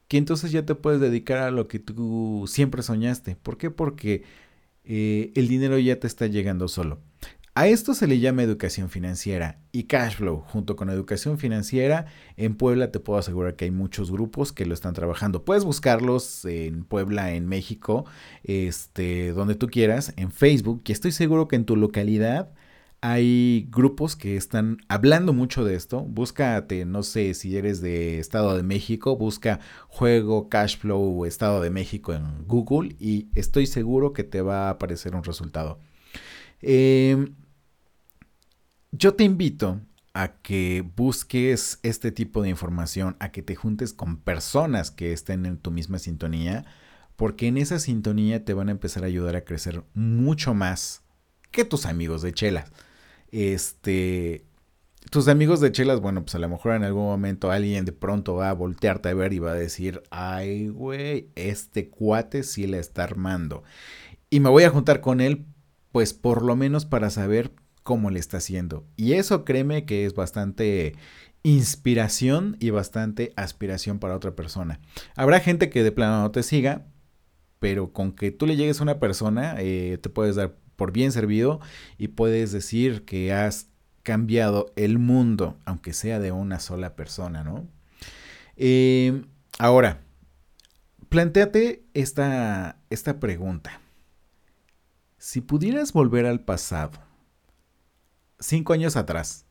que 0.08 0.16
entonces 0.16 0.52
ya 0.52 0.64
te 0.64 0.74
puedes 0.74 1.00
dedicar 1.00 1.38
a 1.38 1.50
lo 1.50 1.68
que 1.68 1.78
tú 1.78 2.46
siempre 2.48 2.82
soñaste. 2.82 3.36
¿Por 3.36 3.58
qué? 3.58 3.70
Porque 3.70 4.24
eh, 4.84 5.32
el 5.34 5.48
dinero 5.48 5.78
ya 5.78 6.00
te 6.00 6.06
está 6.06 6.26
llegando 6.28 6.68
solo. 6.68 7.00
A 7.58 7.66
esto 7.66 7.92
se 7.92 8.06
le 8.06 8.20
llama 8.20 8.44
educación 8.44 8.88
financiera 8.88 9.58
y 9.72 9.88
cash 9.88 10.14
flow. 10.14 10.44
Junto 10.46 10.76
con 10.76 10.90
educación 10.90 11.38
financiera, 11.38 12.06
en 12.36 12.54
Puebla 12.54 12.92
te 12.92 13.00
puedo 13.00 13.18
asegurar 13.18 13.56
que 13.56 13.64
hay 13.64 13.72
muchos 13.72 14.12
grupos 14.12 14.52
que 14.52 14.64
lo 14.64 14.74
están 14.74 14.94
trabajando. 14.94 15.44
Puedes 15.44 15.64
buscarlos 15.64 16.44
en 16.44 16.84
Puebla, 16.84 17.32
en 17.34 17.48
México, 17.48 18.04
este, 18.44 19.32
donde 19.32 19.56
tú 19.56 19.66
quieras, 19.66 20.12
en 20.16 20.30
Facebook, 20.30 20.82
y 20.86 20.92
estoy 20.92 21.10
seguro 21.10 21.48
que 21.48 21.56
en 21.56 21.64
tu 21.64 21.74
localidad 21.74 22.52
hay 23.00 23.66
grupos 23.72 24.14
que 24.14 24.36
están 24.36 24.78
hablando 24.86 25.32
mucho 25.32 25.64
de 25.64 25.74
esto. 25.74 26.02
Búscate, 26.04 26.84
no 26.84 27.02
sé 27.02 27.34
si 27.34 27.56
eres 27.56 27.80
de 27.80 28.20
Estado 28.20 28.56
de 28.56 28.62
México, 28.62 29.16
busca 29.16 29.58
juego 29.88 30.48
Cashflow 30.48 31.24
Estado 31.24 31.60
de 31.60 31.70
México 31.70 32.14
en 32.14 32.46
Google 32.46 32.94
y 33.00 33.26
estoy 33.34 33.66
seguro 33.66 34.12
que 34.12 34.22
te 34.22 34.42
va 34.42 34.68
a 34.68 34.70
aparecer 34.70 35.16
un 35.16 35.24
resultado. 35.24 35.80
Em, 36.60 37.34
yo 38.92 39.14
te 39.14 39.24
invito 39.24 39.80
a 40.14 40.40
que 40.42 40.84
busques 40.96 41.78
este 41.82 42.10
tipo 42.10 42.42
de 42.42 42.48
información, 42.48 43.16
a 43.20 43.30
que 43.30 43.42
te 43.42 43.54
juntes 43.54 43.92
con 43.92 44.16
personas 44.16 44.90
que 44.90 45.12
estén 45.12 45.46
en 45.46 45.58
tu 45.58 45.70
misma 45.70 45.98
sintonía, 45.98 46.64
porque 47.16 47.46
en 47.46 47.56
esa 47.56 47.78
sintonía 47.78 48.44
te 48.44 48.54
van 48.54 48.68
a 48.68 48.72
empezar 48.72 49.04
a 49.04 49.06
ayudar 49.06 49.36
a 49.36 49.44
crecer 49.44 49.84
mucho 49.94 50.54
más 50.54 51.02
que 51.50 51.64
tus 51.64 51.86
amigos 51.86 52.22
de 52.22 52.32
chela. 52.32 52.66
Este, 53.30 54.44
tus 55.10 55.28
amigos 55.28 55.60
de 55.60 55.72
chelas, 55.72 56.00
bueno, 56.00 56.22
pues 56.22 56.34
a 56.34 56.38
lo 56.38 56.48
mejor 56.48 56.74
en 56.74 56.84
algún 56.84 57.04
momento 57.04 57.50
alguien 57.50 57.84
de 57.84 57.92
pronto 57.92 58.34
va 58.34 58.50
a 58.50 58.54
voltearte 58.54 59.10
a 59.10 59.14
ver 59.14 59.32
y 59.32 59.38
va 59.38 59.52
a 59.52 59.54
decir, 59.54 60.02
ay, 60.10 60.68
güey, 60.68 61.30
este 61.34 61.88
cuate 61.90 62.42
sí 62.42 62.66
le 62.66 62.78
está 62.78 63.04
armando. 63.04 63.62
Y 64.30 64.40
me 64.40 64.50
voy 64.50 64.64
a 64.64 64.70
juntar 64.70 65.00
con 65.00 65.20
él, 65.20 65.46
pues 65.92 66.14
por 66.14 66.42
lo 66.42 66.56
menos 66.56 66.86
para 66.86 67.10
saber 67.10 67.52
cómo 67.88 68.10
le 68.10 68.20
está 68.20 68.36
haciendo. 68.36 68.84
Y 68.96 69.14
eso 69.14 69.46
créeme 69.46 69.86
que 69.86 70.04
es 70.04 70.12
bastante 70.12 70.94
inspiración 71.42 72.58
y 72.60 72.68
bastante 72.68 73.32
aspiración 73.34 73.98
para 73.98 74.14
otra 74.14 74.36
persona. 74.36 74.78
Habrá 75.16 75.40
gente 75.40 75.70
que 75.70 75.82
de 75.82 75.90
plano 75.90 76.20
no 76.20 76.30
te 76.30 76.42
siga, 76.42 76.84
pero 77.60 77.94
con 77.94 78.12
que 78.12 78.30
tú 78.30 78.46
le 78.46 78.56
llegues 78.56 78.80
a 78.80 78.82
una 78.82 79.00
persona, 79.00 79.54
eh, 79.56 79.96
te 80.02 80.10
puedes 80.10 80.36
dar 80.36 80.54
por 80.76 80.92
bien 80.92 81.12
servido 81.12 81.60
y 81.96 82.08
puedes 82.08 82.52
decir 82.52 83.06
que 83.06 83.32
has 83.32 83.70
cambiado 84.02 84.70
el 84.76 84.98
mundo, 84.98 85.56
aunque 85.64 85.94
sea 85.94 86.18
de 86.18 86.30
una 86.30 86.60
sola 86.60 86.94
persona, 86.94 87.42
¿no? 87.42 87.66
Eh, 88.56 89.22
ahora, 89.58 90.02
planteate 91.08 91.86
esta, 91.94 92.82
esta 92.90 93.18
pregunta. 93.18 93.80
Si 95.16 95.40
pudieras 95.40 95.94
volver 95.94 96.26
al 96.26 96.40
pasado, 96.40 97.07
cinco 98.38 98.72
años 98.72 98.96
atrás, 98.96 99.46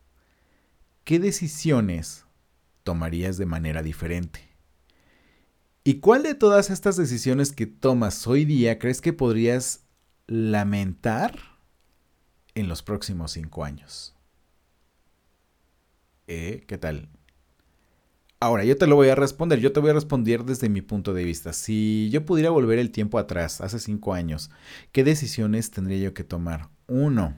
¿qué 1.03 1.19
decisiones 1.19 2.25
tomarías 2.83 3.37
de 3.37 3.45
manera 3.45 3.83
diferente? 3.83 4.47
¿Y 5.83 5.99
cuál 5.99 6.23
de 6.23 6.35
todas 6.35 6.69
estas 6.69 6.97
decisiones 6.97 7.53
que 7.53 7.65
tomas 7.65 8.27
hoy 8.27 8.43
día 8.43 8.77
crees 8.77 8.99
que 8.99 9.13
podrías 9.13 9.85
lamentar 10.27 11.39
en 12.55 12.67
los 12.67 12.83
próximos 12.83 13.31
cinco 13.31 13.63
años? 13.63 14.13
¿Eh? 16.27 16.65
¿Qué 16.67 16.77
tal? 16.77 17.09
Ahora, 18.39 18.65
yo 18.65 18.77
te 18.77 18.85
lo 18.85 18.95
voy 18.95 19.09
a 19.09 19.15
responder, 19.15 19.59
yo 19.59 19.71
te 19.71 19.79
voy 19.79 19.89
a 19.89 19.93
responder 19.93 20.43
desde 20.43 20.69
mi 20.69 20.81
punto 20.81 21.13
de 21.13 21.23
vista. 21.23 21.53
Si 21.53 22.09
yo 22.11 22.25
pudiera 22.25 22.51
volver 22.51 22.77
el 22.77 22.91
tiempo 22.91 23.17
atrás, 23.17 23.61
hace 23.61 23.79
cinco 23.79 24.13
años, 24.13 24.51
¿qué 24.91 25.03
decisiones 25.03 25.71
tendría 25.71 25.97
yo 25.97 26.13
que 26.13 26.23
tomar? 26.23 26.69
Uno, 26.85 27.35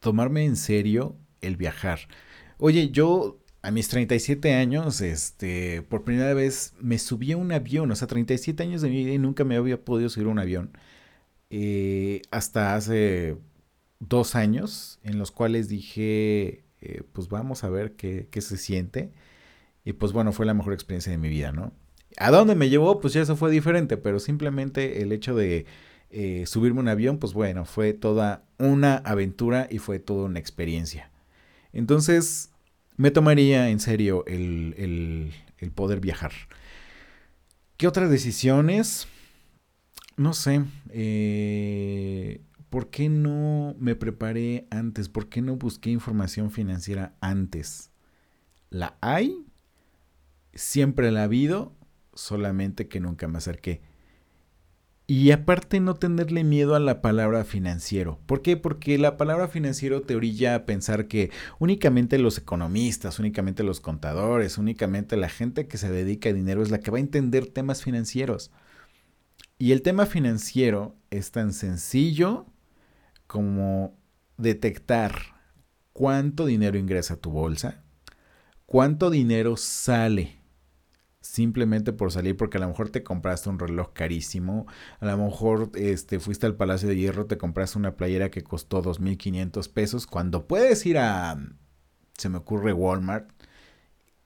tomarme 0.00 0.44
en 0.44 0.56
serio 0.56 1.16
el 1.40 1.56
viajar. 1.56 2.00
Oye, 2.58 2.90
yo 2.90 3.38
a 3.62 3.70
mis 3.70 3.88
37 3.88 4.54
años, 4.54 5.00
este, 5.00 5.82
por 5.82 6.04
primera 6.04 6.34
vez 6.34 6.74
me 6.80 6.98
subí 6.98 7.32
a 7.32 7.36
un 7.36 7.50
avión, 7.52 7.90
o 7.90 7.96
sea, 7.96 8.06
37 8.06 8.62
años 8.62 8.80
de 8.82 8.88
mi 8.90 9.04
vida 9.04 9.14
y 9.14 9.18
nunca 9.18 9.44
me 9.44 9.56
había 9.56 9.84
podido 9.84 10.08
subir 10.08 10.28
a 10.28 10.30
un 10.30 10.38
avión. 10.38 10.70
Eh, 11.50 12.22
hasta 12.30 12.74
hace 12.76 13.36
dos 13.98 14.34
años 14.34 15.00
en 15.02 15.18
los 15.18 15.30
cuales 15.30 15.68
dije, 15.68 16.64
eh, 16.80 17.02
pues 17.12 17.28
vamos 17.28 17.64
a 17.64 17.70
ver 17.70 17.96
qué, 17.96 18.28
se 18.40 18.56
siente. 18.56 19.12
Y 19.84 19.94
pues 19.94 20.12
bueno, 20.12 20.32
fue 20.32 20.46
la 20.46 20.54
mejor 20.54 20.72
experiencia 20.72 21.12
de 21.12 21.18
mi 21.18 21.28
vida, 21.28 21.52
¿no? 21.52 21.72
¿A 22.18 22.30
dónde 22.30 22.54
me 22.54 22.68
llevó? 22.68 23.00
Pues 23.00 23.14
ya 23.14 23.22
eso 23.22 23.36
fue 23.36 23.50
diferente, 23.50 23.96
pero 23.96 24.20
simplemente 24.20 25.02
el 25.02 25.12
hecho 25.12 25.34
de 25.34 25.66
eh, 26.10 26.44
subirme 26.46 26.80
un 26.80 26.88
avión, 26.88 27.18
pues 27.18 27.32
bueno, 27.32 27.64
fue 27.64 27.92
toda 27.92 28.44
una 28.58 28.96
aventura 28.96 29.68
y 29.70 29.78
fue 29.78 29.98
toda 29.98 30.26
una 30.26 30.38
experiencia. 30.38 31.10
Entonces, 31.72 32.50
me 32.96 33.10
tomaría 33.10 33.68
en 33.70 33.80
serio 33.80 34.24
el, 34.26 35.32
el 35.58 35.70
poder 35.70 36.00
viajar. 36.00 36.32
¿Qué 37.76 37.86
otras 37.86 38.10
decisiones? 38.10 39.06
No 40.16 40.32
sé. 40.32 40.64
Eh, 40.90 42.40
¿Por 42.70 42.90
qué 42.90 43.08
no 43.08 43.76
me 43.78 43.94
preparé 43.94 44.66
antes? 44.70 45.08
¿Por 45.08 45.28
qué 45.28 45.42
no 45.42 45.56
busqué 45.56 45.90
información 45.90 46.50
financiera 46.50 47.14
antes? 47.20 47.90
¿La 48.70 48.96
hay? 49.00 49.44
Siempre 50.54 51.12
la 51.12 51.20
ha 51.20 51.24
habido, 51.24 51.74
solamente 52.14 52.88
que 52.88 52.98
nunca 52.98 53.28
me 53.28 53.38
acerqué. 53.38 53.82
Y 55.08 55.30
aparte 55.30 55.78
no 55.78 55.94
tenerle 55.94 56.42
miedo 56.42 56.74
a 56.74 56.80
la 56.80 57.00
palabra 57.00 57.44
financiero. 57.44 58.18
¿Por 58.26 58.42
qué? 58.42 58.56
Porque 58.56 58.98
la 58.98 59.16
palabra 59.16 59.46
financiero 59.46 60.02
te 60.02 60.16
orilla 60.16 60.56
a 60.56 60.66
pensar 60.66 61.06
que 61.06 61.30
únicamente 61.60 62.18
los 62.18 62.38
economistas, 62.38 63.20
únicamente 63.20 63.62
los 63.62 63.80
contadores, 63.80 64.58
únicamente 64.58 65.16
la 65.16 65.28
gente 65.28 65.68
que 65.68 65.78
se 65.78 65.90
dedica 65.90 66.30
a 66.30 66.32
dinero 66.32 66.60
es 66.60 66.72
la 66.72 66.80
que 66.80 66.90
va 66.90 66.96
a 66.96 67.00
entender 67.00 67.46
temas 67.46 67.84
financieros. 67.84 68.50
Y 69.58 69.70
el 69.70 69.82
tema 69.82 70.06
financiero 70.06 70.96
es 71.10 71.30
tan 71.30 71.52
sencillo 71.52 72.46
como 73.28 73.96
detectar 74.36 75.14
cuánto 75.92 76.46
dinero 76.46 76.78
ingresa 76.78 77.14
a 77.14 77.18
tu 77.18 77.30
bolsa, 77.30 77.84
cuánto 78.66 79.10
dinero 79.10 79.56
sale 79.56 80.40
simplemente 81.26 81.92
por 81.92 82.12
salir, 82.12 82.36
porque 82.36 82.58
a 82.58 82.60
lo 82.60 82.68
mejor 82.68 82.90
te 82.90 83.02
compraste 83.02 83.48
un 83.48 83.58
reloj 83.58 83.92
carísimo, 83.92 84.66
a 85.00 85.06
lo 85.06 85.16
mejor 85.18 85.70
este, 85.74 86.20
fuiste 86.20 86.46
al 86.46 86.56
Palacio 86.56 86.88
de 86.88 86.96
Hierro, 86.96 87.26
te 87.26 87.36
compraste 87.36 87.78
una 87.78 87.96
playera 87.96 88.30
que 88.30 88.42
costó 88.42 88.82
2.500 88.82 89.70
pesos, 89.72 90.06
cuando 90.06 90.46
puedes 90.46 90.86
ir 90.86 90.98
a, 90.98 91.36
se 92.16 92.28
me 92.28 92.38
ocurre, 92.38 92.72
Walmart, 92.72 93.30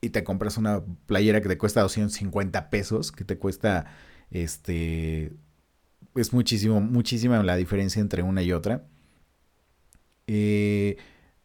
y 0.00 0.10
te 0.10 0.24
compras 0.24 0.56
una 0.56 0.82
playera 1.06 1.40
que 1.40 1.48
te 1.48 1.58
cuesta 1.58 1.82
250 1.82 2.70
pesos, 2.70 3.12
que 3.12 3.24
te 3.24 3.38
cuesta, 3.38 3.86
este, 4.30 5.32
es 6.14 6.32
muchísimo, 6.32 6.80
muchísima 6.80 7.42
la 7.42 7.56
diferencia 7.56 8.00
entre 8.00 8.22
una 8.22 8.42
y 8.42 8.52
otra. 8.52 8.86
Eh, 10.26 10.96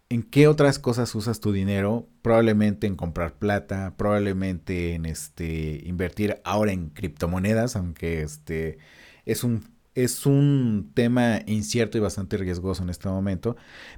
¿En 0.10 0.22
qué 0.22 0.48
otras 0.48 0.78
cosas 0.78 1.16
usas 1.16 1.40
tu 1.40 1.52
dinero? 1.52 2.08
Probablemente 2.22 2.86
en 2.86 2.96
comprar 2.96 3.34
plata, 3.40 3.96
probablemente 3.98 4.94
en 4.94 5.06
este 5.08 5.82
invertir 5.84 6.42
ahora 6.44 6.72
en 6.74 6.90
criptomonedas, 6.90 7.76
aunque 7.76 8.22
este 8.22 8.78
es 9.26 9.44
un 9.44 9.64
es 9.96 10.26
un 10.28 10.92
tema 10.94 11.40
incierto 11.48 11.98
y 11.98 12.02
bastante 12.02 12.38
riesgoso 12.38 12.84
en 12.84 12.90
este 12.90 13.08
momento, 13.10 13.56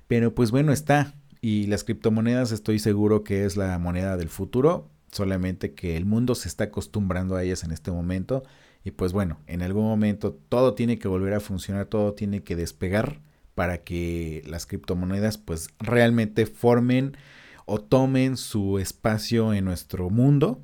pero 0.07 0.33
pues 0.33 0.51
bueno, 0.51 0.71
está. 0.71 1.15
Y 1.41 1.67
las 1.67 1.83
criptomonedas 1.83 2.51
estoy 2.51 2.79
seguro 2.79 3.23
que 3.23 3.45
es 3.45 3.57
la 3.57 3.77
moneda 3.79 4.17
del 4.17 4.29
futuro, 4.29 4.89
solamente 5.11 5.73
que 5.73 5.97
el 5.97 6.05
mundo 6.05 6.35
se 6.35 6.47
está 6.47 6.65
acostumbrando 6.65 7.35
a 7.35 7.43
ellas 7.43 7.63
en 7.63 7.71
este 7.71 7.91
momento. 7.91 8.43
Y 8.83 8.91
pues 8.91 9.11
bueno, 9.13 9.39
en 9.47 9.61
algún 9.61 9.85
momento 9.85 10.33
todo 10.49 10.73
tiene 10.73 10.99
que 10.99 11.07
volver 11.07 11.33
a 11.33 11.39
funcionar, 11.41 11.87
todo 11.87 12.13
tiene 12.13 12.43
que 12.43 12.55
despegar 12.55 13.19
para 13.57 13.79
que 13.79 14.43
las 14.45 14.67
criptomonedas 14.67 15.39
pues 15.39 15.69
realmente 15.79 16.45
formen 16.45 17.17
o 17.65 17.81
tomen 17.81 18.37
su 18.37 18.77
espacio 18.77 19.51
en 19.51 19.65
nuestro 19.65 20.11
mundo, 20.11 20.63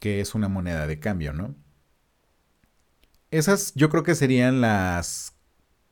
que 0.00 0.20
es 0.20 0.34
una 0.34 0.46
moneda 0.46 0.86
de 0.86 1.00
cambio, 1.00 1.32
¿no? 1.32 1.54
Esas 3.30 3.72
yo 3.74 3.88
creo 3.88 4.02
que 4.02 4.14
serían 4.14 4.60
las 4.60 5.32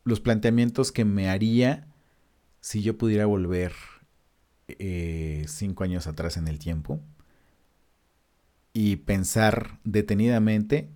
los 0.05 0.21
planteamientos 0.21 0.93
que 0.93 1.07
me 1.07 1.31
haría 1.31 1.89
si 2.61 2.83
yo 2.83 2.99
pudiera 2.99 3.25
volver 3.25 3.73
eh, 4.69 5.47
cinco 5.49 5.83
años 5.83 6.07
atrás 6.07 6.37
en 6.37 6.47
el 6.47 6.59
tiempo 6.59 7.01
y 8.75 8.97
pensar 8.97 9.79
detenidamente 9.85 10.91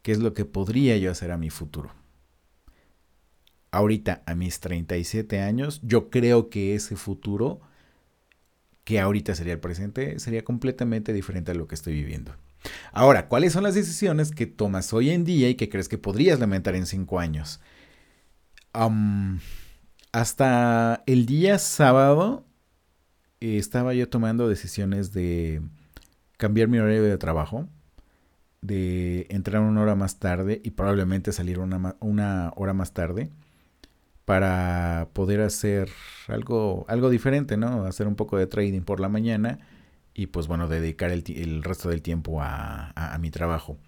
qué 0.00 0.12
es 0.12 0.20
lo 0.20 0.32
que 0.32 0.46
podría 0.46 0.96
yo 0.96 1.10
hacer 1.10 1.30
a 1.30 1.36
mi 1.36 1.50
futuro 1.50 1.92
ahorita 3.74 4.22
a 4.26 4.34
mis 4.34 4.60
37 4.60 5.40
años, 5.40 5.80
yo 5.82 6.08
creo 6.08 6.48
que 6.48 6.74
ese 6.74 6.96
futuro, 6.96 7.60
que 8.84 9.00
ahorita 9.00 9.34
sería 9.34 9.54
el 9.54 9.60
presente, 9.60 10.18
sería 10.20 10.44
completamente 10.44 11.12
diferente 11.12 11.50
a 11.50 11.54
lo 11.54 11.66
que 11.66 11.74
estoy 11.74 11.94
viviendo. 11.94 12.36
Ahora, 12.92 13.28
¿cuáles 13.28 13.52
son 13.52 13.64
las 13.64 13.74
decisiones 13.74 14.30
que 14.30 14.46
tomas 14.46 14.92
hoy 14.92 15.10
en 15.10 15.24
día 15.24 15.48
y 15.48 15.56
que 15.56 15.68
crees 15.68 15.88
que 15.88 15.98
podrías 15.98 16.38
lamentar 16.40 16.74
en 16.74 16.86
5 16.86 17.18
años? 17.18 17.60
hasta 20.10 21.04
el 21.06 21.26
día 21.26 21.60
sábado 21.60 22.44
eh, 23.40 23.56
estaba 23.56 23.94
yo 23.94 24.08
tomando 24.08 24.48
decisiones 24.48 25.12
de 25.12 25.62
cambiar 26.38 26.66
mi 26.66 26.78
horario 26.78 27.04
de 27.04 27.16
trabajo, 27.16 27.68
de 28.62 29.28
entrar 29.30 29.62
una 29.62 29.80
hora 29.80 29.94
más 29.94 30.18
tarde 30.18 30.60
y 30.64 30.72
probablemente 30.72 31.30
salir 31.30 31.60
una, 31.60 31.94
una 32.00 32.52
hora 32.56 32.72
más 32.72 32.92
tarde 32.92 33.30
para 34.24 35.08
poder 35.12 35.40
hacer 35.40 35.90
algo, 36.28 36.86
algo 36.88 37.10
diferente, 37.10 37.56
¿no? 37.56 37.84
Hacer 37.84 38.06
un 38.06 38.16
poco 38.16 38.38
de 38.38 38.46
trading 38.46 38.82
por 38.82 39.00
la 39.00 39.08
mañana 39.08 39.58
y 40.14 40.28
pues 40.28 40.46
bueno, 40.46 40.68
dedicar 40.68 41.10
el, 41.10 41.62
resto 41.62 41.88
del 41.88 42.00
tiempo 42.00 42.40
a, 42.40 43.18
mi 43.20 43.30
trabajo. 43.30 43.78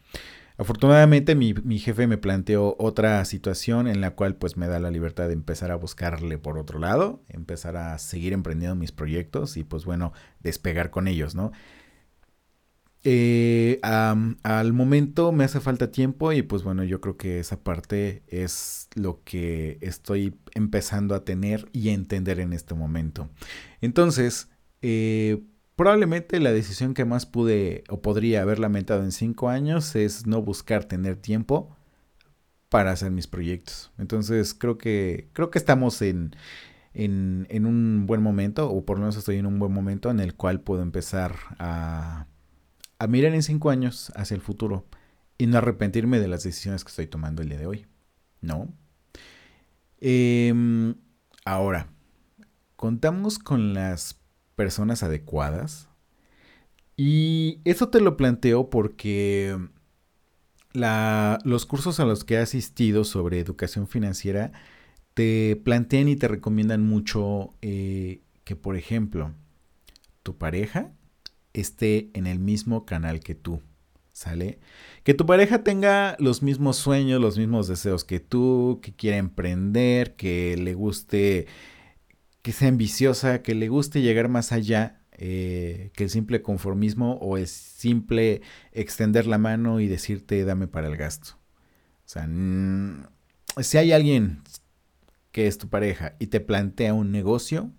Afortunadamente 0.59 1.35
mi, 1.35 1.53
mi, 1.53 1.79
jefe 1.79 2.07
me 2.07 2.17
planteó 2.17 2.77
otra 2.79 3.25
situación 3.27 3.87
en 3.87 4.01
la 4.01 4.13
cual 4.13 4.37
pues 4.37 4.57
me 4.57 4.67
da 4.69 4.81
la 4.81 4.91
libertad 4.91 5.27
de 5.27 5.35
empezar 5.35 5.71
a 5.71 5.77
buscarle 5.77 6.39
por 6.39 6.59
otro 6.59 6.79
lado, 6.79 7.23
empezar 7.29 7.77
a 7.77 7.99
seguir 7.99 8.33
emprendiendo 8.33 8.75
mis 8.75 8.91
proyectos 8.91 9.57
y 9.57 9.65
pues 9.65 9.85
bueno, 9.85 10.13
despegar 10.41 10.91
con 10.91 11.09
ellos, 11.09 11.35
¿no? 11.35 11.53
Eh, 13.09 13.79
al 13.83 14.73
momento 14.73 15.31
me 15.31 15.45
hace 15.45 15.61
falta 15.61 15.93
tiempo 15.93 16.33
y 16.33 16.43
pues 16.43 16.65
bueno, 16.65 16.83
yo 16.83 17.01
creo 17.01 17.17
que 17.17 17.39
esa 17.39 17.63
parte 17.63 18.25
es 18.27 18.89
lo 18.97 19.23
que 19.23 19.79
estoy 19.81 20.35
empezando 20.55 21.15
a 21.15 21.25
tener 21.25 21.69
y 21.73 21.91
entender 21.91 22.41
en 22.41 22.53
este 22.53 22.75
momento. 22.75 23.31
Entonces, 23.81 24.51
eh, 24.83 25.41
probablemente 25.77 26.41
la 26.41 26.51
decisión 26.51 26.95
que 26.95 27.05
más 27.05 27.27
pude 27.27 27.85
o 27.89 28.03
podría 28.03 28.43
haber 28.43 28.59
lamentado 28.59 29.05
en 29.05 29.13
cinco 29.13 29.51
años 29.51 29.95
es 29.95 30.27
no 30.27 30.43
buscar 30.43 30.87
tener 30.87 31.15
tiempo 31.15 31.77
para 32.71 32.91
hacer 32.91 33.13
mis 33.13 33.29
proyectos. 33.29 33.93
Entonces, 33.99 34.53
creo 34.53 34.79
que, 34.79 35.29
creo 35.33 35.53
que 35.53 35.59
estamos 35.59 36.03
en, 36.03 36.35
en, 36.93 37.47
en 37.51 37.67
un 37.67 38.07
buen 38.07 38.21
momento, 38.21 38.69
o 38.69 38.85
por 38.85 38.97
lo 38.97 39.03
menos 39.03 39.17
estoy 39.17 39.37
en 39.37 39.47
un 39.47 39.61
buen 39.61 39.73
momento 39.73 40.11
en 40.11 40.19
el 40.19 40.35
cual 40.35 40.61
puedo 40.61 40.83
empezar 40.83 41.37
a 41.61 42.27
a 42.99 43.07
mirar 43.07 43.35
en 43.35 43.43
cinco 43.43 43.71
años 43.71 44.13
hacia 44.17 44.35
el 44.35 44.41
futuro 44.41 44.87
y 45.39 45.47
no 45.47 45.59
arrepentirme 45.59 46.19
de 46.19 46.29
las 46.29 46.45
decisiones 46.45 46.85
que 46.85 46.91
estoy 46.91 47.07
tomando 47.07 47.43
el 47.43 47.49
día 47.49 47.59
de 47.59 47.67
hoy. 47.67 47.87
¿No? 48.41 48.73
Em, 50.01 50.95
ahora, 51.45 51.89
contamos 52.77 53.39
con 53.39 53.75
las 53.75 54.21
personas 54.55 55.03
adecuadas. 55.03 55.89
Y 56.97 57.61
eso 57.65 57.89
te 57.89 58.01
lo 58.01 58.17
planteo 58.17 58.71
porque 58.71 59.59
los 60.73 61.67
cursos 61.67 62.01
a 62.01 62.05
los 62.05 62.25
que 62.25 62.35
he 62.35 62.39
asistido 62.39 63.05
sobre 63.05 63.41
educación 63.41 63.87
financiera 63.87 64.53
te 65.15 65.57
plantean 65.57 66.09
y 66.09 66.17
te 66.17 66.29
recomiendan 66.29 66.87
mucho 66.87 67.55
eh, 67.63 68.21
que, 68.45 68.57
por 68.57 68.77
ejemplo, 68.77 69.33
tu 70.23 70.37
pareja 70.37 70.93
esté 71.61 72.11
en 72.15 72.27
el 72.27 72.39
mismo 72.39 72.85
canal 72.85 73.21
que 73.21 73.35
tú. 73.35 73.61
¿Sale? 74.13 74.61
Que 75.05 75.13
tu 75.13 75.27
pareja 75.27 75.63
tenga 75.63 76.17
los 76.19 76.43
mismos 76.43 76.77
sueños, 76.77 77.21
los 77.21 77.37
mismos 77.37 77.69
deseos 77.69 78.03
que 78.03 78.19
tú, 78.19 78.81
que 78.83 78.95
quiera 78.95 79.19
emprender, 79.19 80.17
que 80.17 80.57
le 80.57 80.73
guste, 80.73 81.47
que 82.41 82.53
sea 82.53 82.69
ambiciosa, 82.69 83.43
que 83.43 83.55
le 83.55 83.69
guste 83.69 84.01
llegar 84.01 84.29
más 84.29 84.53
allá 84.53 85.03
eh, 85.19 85.93
que 85.95 86.05
el 86.05 86.11
simple 86.11 86.43
conformismo 86.43 87.15
o 87.23 87.39
el 87.39 87.47
simple 87.47 88.43
extender 88.73 89.27
la 89.27 89.39
mano 89.39 89.81
y 89.81 89.87
decirte 89.87 90.45
dame 90.45 90.67
para 90.67 90.89
el 90.89 90.97
gasto. 90.97 91.39
O 92.05 92.09
sea, 92.09 92.29
si 93.63 93.79
hay 93.79 93.93
alguien 93.93 94.43
que 95.33 95.47
es 95.47 95.57
tu 95.57 95.69
pareja 95.69 96.17
y 96.19 96.27
te 96.27 96.41
plantea 96.41 96.93
un 96.93 97.13
negocio, 97.13 97.73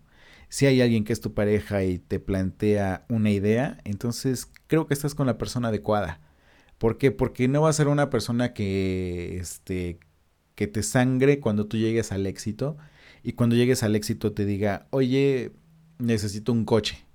si 0.49 0.65
hay 0.65 0.81
alguien 0.81 1.03
que 1.03 1.13
es 1.13 1.21
tu 1.21 1.33
pareja 1.33 1.83
y 1.83 1.99
te 1.99 2.19
plantea 2.19 3.05
una 3.09 3.31
idea, 3.31 3.79
entonces 3.83 4.49
creo 4.67 4.87
que 4.87 4.93
estás 4.93 5.15
con 5.15 5.27
la 5.27 5.37
persona 5.37 5.69
adecuada. 5.69 6.21
¿Por 6.77 6.97
qué? 6.97 7.11
Porque 7.11 7.47
no 7.47 7.63
va 7.63 7.69
a 7.69 7.73
ser 7.73 7.87
una 7.87 8.09
persona 8.09 8.53
que, 8.53 9.37
este, 9.37 9.99
que 10.55 10.67
te 10.67 10.83
sangre 10.83 11.39
cuando 11.39 11.67
tú 11.67 11.77
llegues 11.77 12.11
al 12.11 12.25
éxito 12.27 12.77
y 13.23 13.33
cuando 13.33 13.55
llegues 13.55 13.83
al 13.83 13.95
éxito 13.95 14.33
te 14.33 14.45
diga, 14.45 14.87
oye, 14.91 15.51
necesito 15.97 16.51
un 16.51 16.65
coche. 16.65 17.05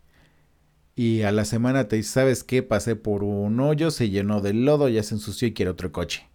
Y 0.94 1.22
a 1.22 1.32
la 1.32 1.44
semana 1.44 1.88
te 1.88 1.96
dice, 1.96 2.10
¿sabes 2.10 2.44
qué? 2.44 2.62
Pasé 2.62 2.96
por 2.96 3.24
un 3.24 3.58
hoyo, 3.60 3.90
se 3.90 4.10
llenó 4.10 4.40
de 4.40 4.52
lodo, 4.52 4.88
ya 4.88 5.02
se 5.02 5.14
ensució 5.14 5.48
y 5.48 5.54
quiere 5.54 5.70
otro 5.70 5.90
coche. 5.90 6.28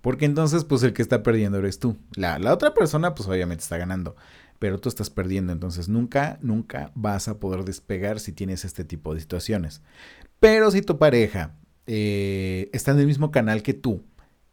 Porque 0.00 0.24
entonces, 0.24 0.64
pues 0.64 0.82
el 0.82 0.94
que 0.94 1.02
está 1.02 1.22
perdiendo 1.22 1.58
eres 1.58 1.78
tú. 1.78 1.98
La, 2.14 2.38
la 2.38 2.54
otra 2.54 2.72
persona, 2.72 3.14
pues 3.14 3.28
obviamente 3.28 3.62
está 3.62 3.76
ganando. 3.76 4.16
Pero 4.60 4.78
tú 4.78 4.88
estás 4.88 5.10
perdiendo. 5.10 5.52
Entonces 5.52 5.88
nunca, 5.88 6.38
nunca 6.42 6.92
vas 6.94 7.26
a 7.26 7.40
poder 7.40 7.64
despegar 7.64 8.20
si 8.20 8.30
tienes 8.30 8.64
este 8.64 8.84
tipo 8.84 9.12
de 9.14 9.20
situaciones. 9.20 9.82
Pero 10.38 10.70
si 10.70 10.82
tu 10.82 10.98
pareja 10.98 11.56
eh, 11.86 12.70
está 12.72 12.92
en 12.92 13.00
el 13.00 13.06
mismo 13.06 13.32
canal 13.32 13.64
que 13.64 13.74
tú 13.74 14.04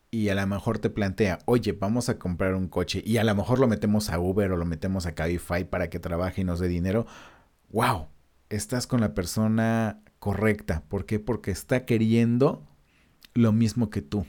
y 0.09 0.29
a 0.29 0.35
lo 0.35 0.47
mejor 0.47 0.79
te 0.79 0.89
plantea, 0.89 1.39
oye, 1.45 1.73
vamos 1.73 2.07
a 2.07 2.17
comprar 2.17 2.55
un 2.55 2.69
coche 2.69 3.03
y 3.05 3.17
a 3.17 3.25
lo 3.25 3.35
mejor 3.35 3.59
lo 3.59 3.67
metemos 3.67 4.09
a 4.09 4.17
Uber 4.17 4.51
o 4.53 4.57
lo 4.57 4.65
metemos 4.65 5.05
a 5.05 5.13
Cabify 5.13 5.65
para 5.65 5.89
que 5.89 5.99
trabaje 5.99 6.41
y 6.41 6.45
nos 6.45 6.61
dé 6.61 6.69
dinero, 6.69 7.05
wow, 7.69 8.07
estás 8.49 8.87
con 8.87 9.01
la 9.01 9.13
persona 9.13 10.01
correcta. 10.19 10.83
¿Por 10.87 11.05
qué? 11.05 11.19
Porque 11.19 11.51
está 11.51 11.85
queriendo 11.85 12.65
lo 13.33 13.51
mismo 13.51 13.89
que 13.89 14.01
tú. 14.01 14.25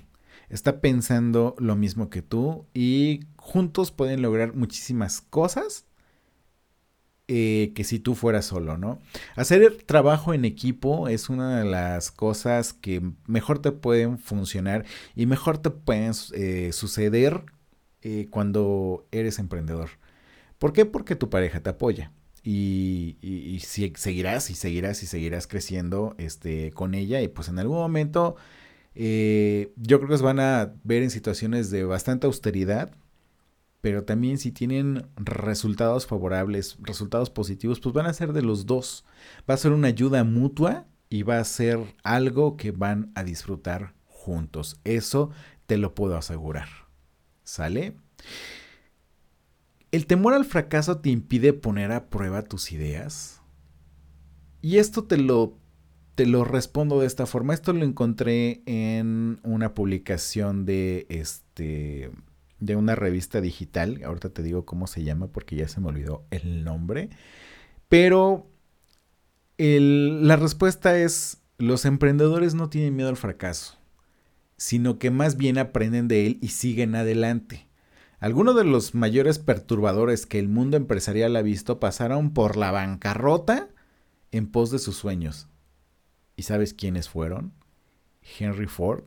Está 0.49 0.81
pensando 0.81 1.55
lo 1.59 1.77
mismo 1.77 2.11
que 2.11 2.23
tú 2.23 2.67
y 2.75 3.21
juntos 3.37 3.91
pueden 3.93 4.23
lograr 4.23 4.55
muchísimas 4.55 5.21
cosas 5.21 5.85
eh, 7.31 7.73
que 7.75 7.85
si 7.85 7.99
tú 7.99 8.15
fueras 8.15 8.47
solo, 8.47 8.79
¿no? 8.79 8.99
Hacer 9.37 9.83
trabajo 9.85 10.33
en 10.33 10.47
equipo 10.47 11.09
es 11.09 11.29
una 11.29 11.59
de 11.59 11.67
las 11.67 12.11
cosas 12.11 12.73
que 12.73 13.03
mejor 13.27 13.59
te 13.59 13.71
pueden 13.71 14.19
funcionar 14.19 14.87
y 15.15 15.27
mejor 15.27 15.59
te 15.59 15.69
pueden 15.69 16.13
eh, 16.33 16.71
suceder 16.73 17.45
eh, 18.01 18.29
cuando 18.31 19.07
eres 19.11 19.39
emprendedor. 19.39 19.91
¿Por 20.59 20.73
qué? 20.73 20.87
Porque 20.87 21.17
tu 21.17 21.29
pareja 21.29 21.61
te 21.61 21.69
apoya. 21.69 22.13
Y, 22.43 23.61
seguirás 23.67 24.49
y 24.49 24.55
seguirás 24.55 25.03
y 25.03 25.07
seguirás 25.07 25.47
creciendo 25.47 26.15
este, 26.17 26.71
con 26.71 26.95
ella 26.95 27.21
y 27.21 27.29
pues 27.29 27.49
en 27.49 27.59
algún 27.59 27.77
momento 27.77 28.37
yo 28.99 29.99
creo 29.99 30.09
que 30.09 30.19
se 30.19 30.25
van 30.25 30.41
a 30.41 30.75
ver 30.83 31.03
en 31.03 31.11
situaciones 31.11 31.71
de 31.71 31.85
bastante 31.85 32.27
austeridad 32.27 32.97
pero 33.81 34.05
también 34.05 34.39
si 34.39 34.51
tienen 34.51 35.07
resultados 35.17 36.07
favorables, 36.07 36.77
resultados 36.81 37.31
positivos, 37.31 37.81
pues 37.81 37.95
van 37.95 38.07
a 38.07 38.13
ser 38.13 38.33
de 38.33 38.43
los 38.43 38.67
dos. 38.67 39.05
Va 39.49 39.55
a 39.55 39.59
ser 39.59 39.73
una 39.73 39.89
ayuda 39.89 40.25
mutua 40.25 40.87
y 41.09 41.23
va 41.23 41.39
a 41.39 41.45
ser 41.45 41.79
algo 42.03 42.57
que 42.57 42.73
van 42.73 43.13
a 43.15 43.23
disfrutar 43.23 43.95
juntos. 44.07 44.81
Eso 44.85 45.31
te 45.67 45.79
lo 45.79 45.95
puedo 45.95 46.17
asegurar. 46.17 46.69
¿Sale? 47.45 47.97
El 49.93 50.07
temor 50.07 50.35
al 50.35 50.45
fracaso 50.45 50.99
te 50.99 51.11
impide 51.11 51.53
poner 51.53 51.93
a 51.93 52.11
prueba 52.11 52.43
tus 52.43 52.73
ideas. 52.73 53.41
Y 54.61 54.79
esto 54.79 55.05
te 55.05 55.17
lo, 55.17 55.57
te 56.19 56.27
lo 56.27 56.43
respondo 56.43 56.99
de 56.99 57.07
esta 57.07 57.27
forma. 57.27 57.55
Esto 57.55 57.73
lo 57.73 57.85
encontré 57.85 58.63
en 58.67 59.39
una 59.45 59.73
publicación 59.73 60.67
de 60.67 61.07
este 61.11 62.11
de 62.59 62.75
una 62.75 62.97
revista 62.97 63.41
digital. 63.41 64.01
Ahorita 64.05 64.31
te 64.31 64.43
digo 64.43 64.67
cómo 64.67 64.89
se 64.89 65.05
llama 65.05 65.29
porque 65.29 65.55
ya 65.55 65.69
se 65.69 65.81
me 65.81 65.87
olvidó 65.87 66.27
el 66.33 66.65
nombre. 66.65 67.11
Pero 67.89 68.51
la 69.59 70.35
respuesta 70.35 70.99
es, 70.99 71.39
los 71.57 71.85
emprendedores 71.85 72.57
no 72.57 72.69
tienen 72.69 72.97
miedo 72.97 73.11
al 73.11 73.17
fracaso, 73.17 73.79
sino 74.57 74.99
que 74.99 75.13
más 75.13 75.37
bien 75.37 75.57
aprenden 75.57 76.09
de 76.09 76.27
él 76.27 76.39
y 76.43 76.49
siguen 76.49 76.97
adelante. 76.97 77.69
Algunos 78.19 78.57
de 78.57 78.65
los 78.65 78.93
mayores 78.93 79.39
perturbadores 79.39 80.27
que 80.27 80.41
el 80.41 80.49
mundo 80.49 80.77
empresarial 80.77 81.37
ha 81.37 81.43
visto 81.43 81.79
pasaron 81.79 82.33
por 82.35 82.57
la 82.57 82.73
bancarrota 82.73 83.69
en 84.33 84.49
pos 84.49 84.73
de 84.73 84.81
sus 84.81 84.97
sueños. 84.97 85.47
¿Y 86.39 86.45
sabes 86.45 86.73
quiénes 86.73 87.09
fueron? 87.09 87.53
Henry 88.39 88.69
Ford 88.69 89.03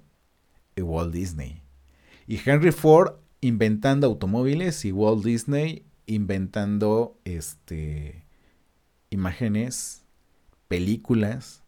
y 0.75 0.81
Walt 0.81 1.13
Disney. 1.13 1.61
Y 2.27 2.37
Henry 2.43 2.73
Ford 2.73 3.13
inventando 3.39 4.05
automóviles 4.07 4.83
y 4.83 4.91
Walt 4.91 5.23
Disney 5.23 5.85
inventando 6.07 7.17
este 7.23 8.25
imágenes, 9.11 10.03
películas, 10.67 11.63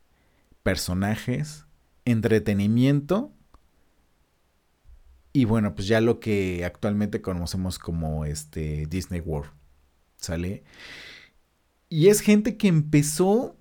personajes, 0.63 1.65
entretenimiento 2.03 3.31
y 5.31 5.45
bueno, 5.45 5.75
pues 5.75 5.87
ya 5.87 6.01
lo 6.01 6.19
que 6.19 6.65
actualmente 6.65 7.21
conocemos 7.21 7.79
como 7.79 8.25
este 8.25 8.85
Disney 8.87 9.21
World. 9.21 9.53
¿Sale? 10.17 10.65
Y 11.87 12.09
es 12.09 12.19
gente 12.19 12.57
que 12.57 12.67
empezó 12.67 13.55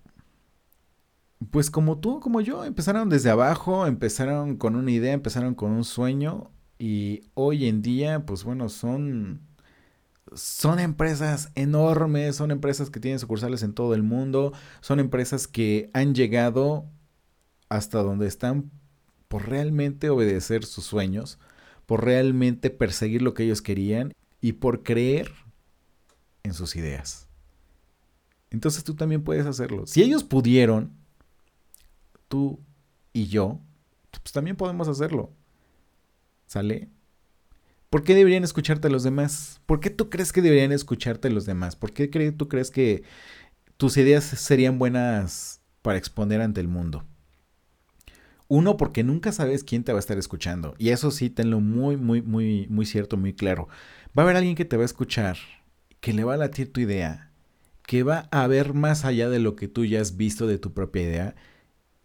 pues 1.51 1.71
como 1.71 1.99
tú, 1.99 2.21
como 2.21 2.41
yo, 2.41 2.65
empezaron 2.65 3.09
desde 3.09 3.31
abajo, 3.31 3.87
empezaron 3.87 4.57
con 4.57 4.77
una 4.77 4.91
idea, 4.91 5.13
empezaron 5.13 5.55
con 5.55 5.73
un 5.73 5.85
sueño 5.85 6.51
y 6.79 7.23
hoy 7.35 7.69
en 7.69 7.81
día, 7.83 8.27
pues 8.27 8.45
bueno, 8.45 8.69
son, 8.69 9.41
son 10.35 10.79
empresas 10.79 11.51
enormes, 11.55 12.37
son 12.37 12.51
empresas 12.51 12.91
que 12.91 13.01
tienen 13.01 13.19
sucursales 13.19 13.63
en 13.63 13.73
todo 13.73 13.95
el 13.95 14.03
mundo, 14.03 14.53
son 14.81 15.01
empresas 15.01 15.47
que 15.47 15.91
han 15.95 16.15
llegado 16.15 16.87
hasta 17.69 18.03
donde 18.03 18.27
están 18.27 18.71
por 19.29 19.49
realmente 19.49 20.11
obedecer 20.11 20.65
sus 20.65 20.85
sueños, 20.85 21.39
por 21.87 22.05
realmente 22.05 22.69
perseguir 22.69 23.23
lo 23.23 23.33
que 23.33 23.45
ellos 23.45 23.63
querían 23.63 24.13
y 24.41 24.55
por 24.55 24.83
creer 24.83 25.33
en 26.43 26.53
sus 26.53 26.77
ideas. 26.77 27.29
Entonces 28.51 28.85
tú 28.85 28.95
también 28.95 29.23
puedes 29.23 29.47
hacerlo. 29.47 29.87
Si 29.87 30.03
ellos 30.03 30.25
pudieron, 30.25 31.02
tú 32.33 32.59
y 33.13 33.27
yo, 33.27 33.61
pues 34.11 34.33
también 34.33 34.57
podemos 34.57 34.89
hacerlo. 34.89 35.35
¿Sale? 36.47 36.89
¿Por 37.91 38.05
qué 38.05 38.15
deberían 38.15 38.43
escucharte 38.43 38.89
los 38.89 39.03
demás? 39.03 39.61
¿Por 39.67 39.81
qué 39.81 39.91
tú 39.91 40.09
crees 40.09 40.33
que 40.33 40.41
deberían 40.41 40.73
escucharte 40.73 41.29
los 41.29 41.45
demás? 41.45 41.77
¿Por 41.77 41.93
qué 41.93 42.09
tú 42.33 42.49
crees 42.49 42.71
que 42.71 43.03
tus 43.77 43.99
ideas 43.99 44.25
serían 44.25 44.79
buenas 44.79 45.61
para 45.83 45.99
exponer 45.99 46.41
ante 46.41 46.63
el 46.63 46.69
mundo? 46.69 47.05
Uno, 48.49 48.79
porque 48.79 49.05
nunca 49.05 49.31
sabes 49.31 49.63
quién 49.63 49.85
te 49.85 49.93
va 49.93 49.99
a 49.99 50.01
estar 50.01 50.17
escuchando. 50.17 50.75
Y 50.79 50.89
eso 50.89 51.11
sí, 51.11 51.29
tenlo 51.29 51.61
muy, 51.61 51.99
muy, 51.99 52.23
muy, 52.23 52.67
muy 52.71 52.87
cierto, 52.87 53.19
muy 53.19 53.35
claro. 53.35 53.69
Va 54.17 54.23
a 54.23 54.25
haber 54.25 54.37
alguien 54.37 54.55
que 54.55 54.65
te 54.65 54.79
va 54.79 54.85
a 54.85 54.87
escuchar, 54.87 55.37
que 56.01 56.15
le 56.15 56.25
va 56.25 56.33
a 56.33 56.39
latir 56.39 56.73
tu 56.73 56.81
idea, 56.81 57.31
que 57.87 58.05
va 58.05 58.31
a 58.31 58.47
ver 58.47 58.73
más 58.73 59.05
allá 59.05 59.29
de 59.29 59.39
lo 59.39 59.55
que 59.55 59.69
tú 59.69 59.85
ya 59.85 60.01
has 60.01 60.17
visto 60.17 60.47
de 60.47 60.57
tu 60.57 60.73
propia 60.73 61.03
idea 61.03 61.35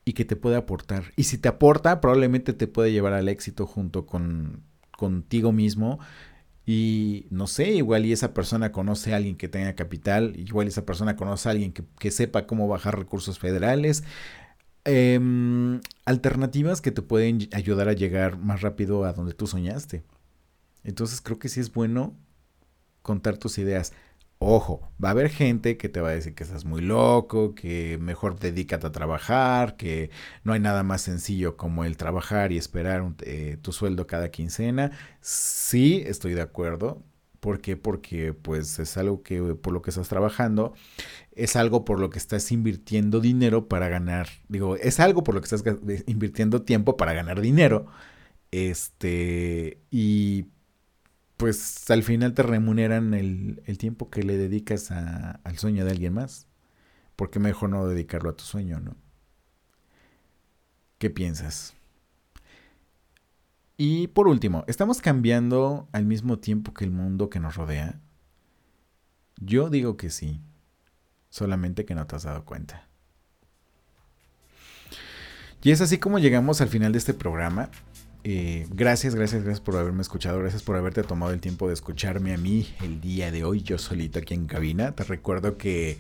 y 0.08 0.14
que 0.14 0.24
te 0.24 0.38
puede 0.38 0.56
aportar. 0.56 1.12
Y 1.18 1.26
si 1.26 1.38
te 1.38 1.50
aporta, 1.50 2.00
probablemente 2.00 2.54
te 2.54 2.66
puede 2.66 2.94
llevar 2.94 3.12
al 3.12 3.28
éxito 3.28 3.68
junto 3.68 4.06
con 4.06 4.64
contigo 4.98 5.52
mismo. 5.52 6.00
Y 6.66 7.28
no 7.30 7.46
sé, 7.46 7.72
igual 7.72 8.06
y 8.06 8.14
esa 8.14 8.34
persona 8.34 8.72
conoce 8.72 9.12
a 9.12 9.18
alguien 9.18 9.36
que 9.36 9.50
tenga 9.50 9.76
capital, 9.76 10.34
igual 10.38 10.70
esa 10.70 10.86
persona 10.86 11.18
conoce 11.18 11.50
a 11.50 11.52
alguien 11.52 11.74
que, 11.74 12.12
sepa 12.12 12.48
cómo 12.48 12.70
bajar 12.70 12.98
recursos 12.98 13.38
federales. 13.38 14.06
Em, 14.86 15.82
alternativas 16.06 16.80
que 16.80 16.92
te 16.92 17.02
pueden 17.02 17.50
ayudar 17.52 17.90
a 17.90 17.94
llegar 17.94 18.38
más 18.38 18.62
rápido 18.62 19.04
a 19.04 19.12
donde 19.12 19.34
tú 19.34 19.46
soñaste. 19.46 20.04
Entonces 20.86 21.20
creo 21.20 21.38
que 21.38 21.50
sí 21.50 21.60
es 21.60 21.74
bueno 21.74 22.16
contar 23.02 23.38
tus 23.38 23.58
ideas. 23.58 23.92
Ojo, 24.40 24.92
va 25.04 25.10
a 25.10 25.12
haber 25.12 25.30
gente 25.30 25.78
que 25.78 25.90
te 25.90 26.00
va 26.00 26.10
a 26.10 26.12
decir 26.12 26.36
que 26.36 26.44
estás 26.44 26.64
muy 26.64 26.82
loco, 26.82 27.56
que 27.56 27.98
mejor 28.00 28.38
dedícate 28.40 28.86
a 28.86 28.92
trabajar, 28.92 29.78
que 29.78 30.12
no 30.44 30.54
hay 30.54 30.60
nada 30.60 30.84
más 30.84 31.02
sencillo 31.02 31.58
como 31.58 31.84
el 31.86 31.98
trabajar 31.98 32.52
y 32.52 32.58
esperar 32.58 33.04
eh, 33.22 33.58
tu 33.62 33.72
sueldo 33.72 34.06
cada 34.06 34.30
quincena. 34.30 34.92
Sí, 35.22 36.04
estoy 36.06 36.36
de 36.36 36.42
acuerdo. 36.42 37.04
¿Por 37.40 37.62
qué? 37.62 37.78
Porque 37.78 38.34
pues 38.34 38.78
es 38.78 38.98
algo 38.98 39.24
que 39.24 39.42
por 39.56 39.74
lo 39.74 39.82
que 39.82 39.90
estás 39.90 40.08
trabajando, 40.10 40.74
es 41.32 41.56
algo 41.56 41.84
por 41.86 42.00
lo 42.00 42.10
que 42.12 42.20
estás 42.20 42.52
invirtiendo 42.52 43.20
dinero 43.22 43.68
para 43.68 43.90
ganar, 43.90 44.28
digo, 44.50 44.76
es 44.76 45.00
algo 45.00 45.24
por 45.24 45.36
lo 45.36 45.42
que 45.42 45.46
estás 45.46 45.64
invirtiendo 46.08 46.62
tiempo 46.64 46.98
para 46.98 47.14
ganar 47.14 47.42
dinero. 47.42 47.88
Este, 48.52 49.82
y 49.92 50.48
pues 51.38 51.90
al 51.92 52.04
final 52.04 52.34
te 52.34 52.42
remuneran 52.42 53.14
el, 53.14 53.78
tiempo 53.78 54.10
que 54.10 54.24
le 54.24 54.38
dedicas 54.38 54.92
al 54.92 55.58
sueño 55.58 55.86
de 55.86 55.92
alguien 55.92 56.14
más. 56.14 56.48
Porque 57.16 57.40
mejor 57.40 57.70
no 57.70 57.88
dedicarlo 57.88 58.30
a 58.30 58.36
tu 58.36 58.44
sueño, 58.44 58.80
¿no? 58.80 58.96
¿Qué 60.98 61.10
piensas? 61.10 61.74
Y 63.76 64.08
por 64.08 64.28
último, 64.28 64.64
¿estamos 64.68 65.02
cambiando 65.02 65.88
al 65.92 66.06
mismo 66.06 66.40
tiempo 66.40 66.74
que 66.74 66.86
el 66.86 66.92
mundo 66.92 67.30
que 67.30 67.40
nos 67.40 67.56
rodea? 67.56 68.00
Yo 69.40 69.70
digo 69.70 69.98
que 69.98 70.10
sí, 70.10 70.42
solamente 71.30 71.86
que 71.86 71.94
no 71.94 72.08
te 72.08 72.16
has 72.16 72.24
dado 72.24 72.46
cuenta. 72.46 72.88
Y 75.62 75.72
es 75.72 75.82
así 75.82 76.00
como 76.00 76.18
llegamos 76.18 76.62
al 76.62 76.70
final 76.70 76.92
de 76.92 76.98
este 76.98 77.14
programa. 77.14 77.70
Eh, 78.30 78.68
gracias, 78.72 79.16
gracias, 79.16 79.44
gracias 79.44 79.62
por 79.62 79.78
haberme 79.78 80.02
escuchado. 80.02 80.38
Gracias 80.40 80.62
por 80.62 80.76
haberte 80.76 81.02
tomado 81.02 81.32
el 81.32 81.40
tiempo 81.40 81.70
de 81.70 81.74
escucharme 81.74 82.34
a 82.34 82.38
mí 82.38 82.68
el 82.82 83.00
día 83.00 83.32
de 83.32 83.46
hoy, 83.46 83.62
yo 83.62 83.78
solito 83.78 84.20
aquí 84.20 84.34
en 84.34 84.48
cabina. 84.48 84.92
Te 84.94 85.06
recuerdo 85.06 85.56
que 85.56 85.98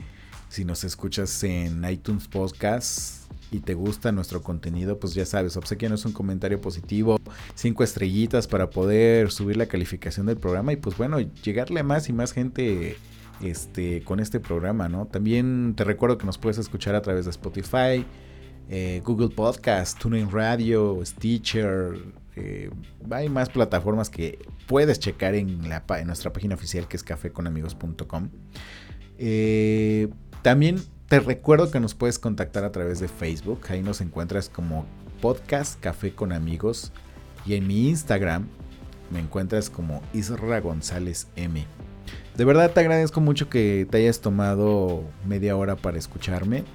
si 0.49 0.65
nos 0.65 0.83
escuchas 0.83 1.41
en 1.45 1.89
iTunes 1.89 2.27
Podcast 2.27 3.31
y 3.49 3.61
te 3.61 3.75
gusta 3.75 4.11
nuestro 4.11 4.41
contenido, 4.41 4.99
pues 4.99 5.13
ya 5.13 5.25
sabes, 5.25 5.55
obsequianos 5.55 6.03
un 6.03 6.11
comentario 6.11 6.59
positivo, 6.59 7.17
cinco 7.55 7.85
estrellitas 7.85 8.45
para 8.45 8.71
poder 8.71 9.31
subir 9.31 9.55
la 9.55 9.67
calificación 9.67 10.25
del 10.25 10.35
programa 10.35 10.73
y 10.73 10.75
pues 10.75 10.97
bueno, 10.97 11.21
llegarle 11.21 11.79
a 11.79 11.83
más 11.83 12.09
y 12.09 12.13
más 12.13 12.33
gente 12.33 12.97
este, 13.41 14.01
con 14.01 14.19
este 14.19 14.41
programa, 14.41 14.89
¿no? 14.89 15.05
También 15.05 15.75
te 15.77 15.85
recuerdo 15.85 16.17
que 16.17 16.25
nos 16.25 16.37
puedes 16.37 16.57
escuchar 16.57 16.93
a 16.93 17.01
través 17.01 17.23
de 17.23 17.31
Spotify, 17.31 18.05
eh, 18.69 19.01
Google 19.05 19.29
Podcast, 19.29 19.97
TuneIn 19.99 20.29
Radio, 20.31 20.99
Stitcher. 21.05 21.97
Eh, 22.35 22.69
hay 23.09 23.29
más 23.29 23.49
plataformas 23.49 24.09
que 24.09 24.39
puedes 24.67 24.99
checar 24.99 25.35
en, 25.35 25.61
nuestra 26.05 26.33
página 26.33 26.55
oficial 26.55 26.87
que 26.87 26.97
es 26.97 27.03
cafeconamigos.com. 27.03 28.29
Eh, 29.17 30.09
también 30.41 30.77
te 31.07 31.19
recuerdo 31.19 31.71
que 31.71 31.79
nos 31.79 31.95
puedes 31.95 32.19
contactar 32.19 32.63
a 32.63 32.71
través 32.71 32.99
de 32.99 33.07
Facebook. 33.07 33.61
Ahí 33.69 33.81
nos 33.81 34.01
encuentras 34.01 34.49
como 34.49 34.85
Podcast 35.21 35.79
Café 35.79 36.13
con 36.13 36.33
Amigos. 36.33 36.91
Y 37.45 37.55
en 37.55 37.65
mi 37.65 37.87
Instagram 37.87 38.47
me 39.09 39.19
encuentras 39.19 39.69
como 39.69 40.01
Isra 40.13 40.59
González 40.59 41.27
M. 41.37 41.65
De 42.35 42.45
verdad 42.45 42.71
te 42.71 42.81
agradezco 42.81 43.21
mucho 43.21 43.49
que 43.49 43.87
te 43.89 43.97
hayas 43.97 44.19
tomado 44.19 45.03
media 45.25 45.55
hora 45.55 45.75
para 45.75 45.97
escucharme. 45.97 46.65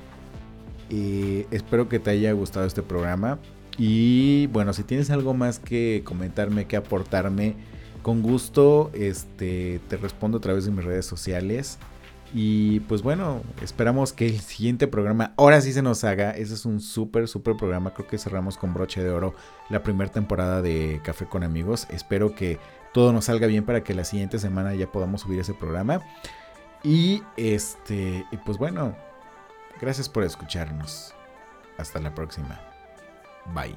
Espero 1.51 1.88
que 1.88 1.99
te 1.99 2.11
haya 2.11 2.32
gustado 2.32 2.66
este 2.66 2.82
programa. 2.82 3.38
Y 3.78 4.47
bueno, 4.49 4.72
si 4.72 4.82
tienes 4.82 5.11
algo 5.11 5.34
más 5.34 5.59
que 5.59 6.03
comentarme, 6.05 6.66
que 6.66 6.76
aportarme, 6.76 7.57
con 8.03 8.20
gusto 8.22 8.90
este, 8.95 9.80
te 9.88 9.97
respondo 9.97 10.38
a 10.38 10.40
través 10.40 10.64
de 10.64 10.72
mis 10.72 10.84
redes 10.84 11.07
sociales. 11.07 11.78
Y 12.34 12.80
pues 12.80 13.03
bueno, 13.03 13.43
esperamos 13.62 14.12
que 14.12 14.26
el 14.26 14.40
siguiente 14.40 14.86
programa 14.86 15.34
ahora 15.36 15.61
sí 15.61 15.72
se 15.72 15.82
nos 15.82 16.03
haga. 16.05 16.30
Ese 16.30 16.55
es 16.55 16.64
un 16.64 16.80
súper, 16.80 17.28
súper 17.28 17.57
programa. 17.57 17.93
Creo 17.93 18.09
que 18.09 18.18
cerramos 18.18 18.57
con 18.57 18.72
broche 18.72 19.03
de 19.03 19.11
oro 19.11 19.34
la 19.68 19.82
primera 19.82 20.11
temporada 20.11 20.62
de 20.62 21.01
Café 21.05 21.26
con 21.26 21.43
Amigos. 21.43 21.86
Espero 21.90 22.34
que 22.34 22.59
todo 22.95 23.12
nos 23.12 23.26
salga 23.26 23.47
bien 23.47 23.64
para 23.64 23.84
que 23.84 23.95
la 23.95 24.05
siguiente 24.05 24.38
semana 24.38 24.74
ya 24.74 24.90
podamos 24.90 25.22
subir 25.22 25.40
ese 25.40 25.55
programa. 25.55 26.01
Y 26.82 27.22
este, 27.36 28.24
y 28.32 28.36
pues 28.38 28.59
bueno, 28.59 28.97
gracias 29.83 30.09
por 30.09 30.22
escucharnos. 30.22 31.12
Hasta 31.76 32.01
la 32.01 32.14
próxima. 32.14 32.59
Bye. 33.53 33.76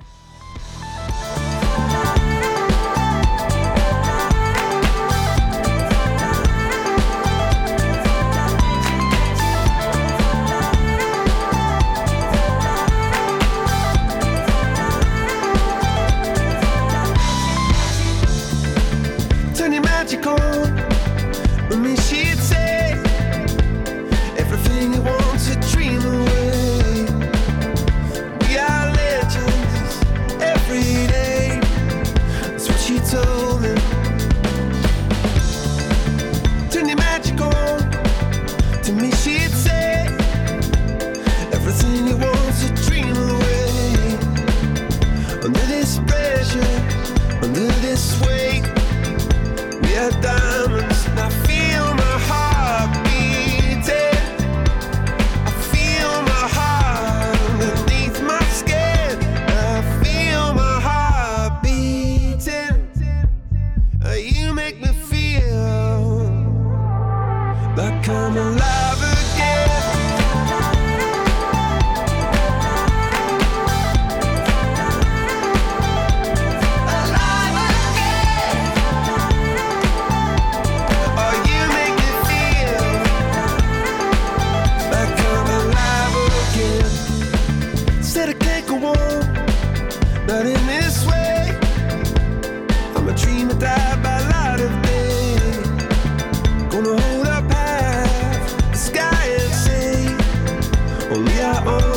oh. 101.64 101.95